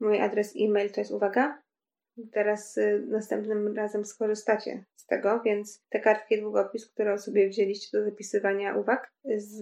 Mój 0.00 0.20
adres 0.20 0.54
e-mail 0.60 0.92
to 0.92 1.00
jest 1.00 1.12
uwaga. 1.12 1.62
Teraz 2.32 2.76
y, 2.76 3.04
następnym 3.08 3.76
razem 3.76 4.04
skorzystacie 4.04 4.84
tego, 5.06 5.40
więc 5.44 5.84
te 5.88 6.00
kartki 6.00 6.40
długopis, 6.40 6.90
które 6.90 7.18
sobie 7.18 7.48
wzięliście 7.48 7.98
do 7.98 8.04
zapisywania 8.04 8.76
uwag, 8.76 9.12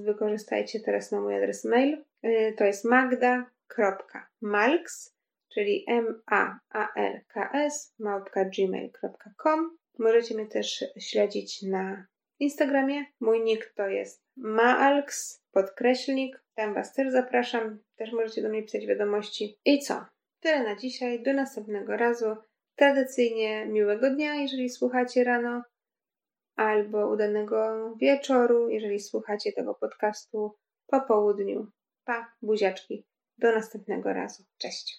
wykorzystajcie 0.05 0.81
teraz 0.81 1.13
na 1.13 1.21
mój 1.21 1.37
adres 1.37 1.65
mail. 1.65 2.05
Y, 2.25 2.55
to 2.59 2.65
jest 2.65 2.85
magda.malks, 2.85 5.17
czyli 5.55 5.85
m-a-a-l-k-s 5.89 7.95
małpka 7.99 8.45
gmail.com. 8.45 9.77
Możecie 9.99 10.35
mnie 10.35 10.47
też 10.47 10.85
śledzić 10.99 11.63
na 11.63 12.07
Instagramie. 12.39 13.05
Mój 13.21 13.41
nick 13.41 13.73
to 13.75 13.89
jest 13.89 14.23
maalks, 14.37 15.43
podkreślnik. 15.53 16.43
Tam 16.55 16.75
Was 16.75 16.95
też 16.95 17.13
zapraszam. 17.13 17.79
Też 17.97 18.13
możecie 18.13 18.43
do 18.43 18.49
mnie 18.49 18.63
pisać 18.63 18.87
wiadomości. 18.87 19.59
I 19.65 19.79
co? 19.79 20.05
Tyle 20.41 20.63
na 20.63 20.77
dzisiaj. 20.77 21.23
Do 21.23 21.33
następnego 21.33 21.97
razu. 21.97 22.37
Tradycyjnie 22.77 23.67
miłego 23.67 24.11
dnia, 24.11 24.35
jeżeli 24.35 24.71
słuchacie 24.71 25.25
rano, 25.25 25.63
albo 26.57 27.09
udanego 27.09 27.95
wieczoru, 27.97 28.69
jeżeli 28.69 29.01
słuchacie 29.01 29.53
tego 29.53 29.75
podcastu 29.75 30.57
po 30.87 31.01
południu. 31.01 31.67
Pa, 32.05 32.33
buziaczki. 32.43 33.07
Do 33.39 33.53
następnego 33.53 34.13
razu. 34.13 34.45
Cześć. 34.59 34.99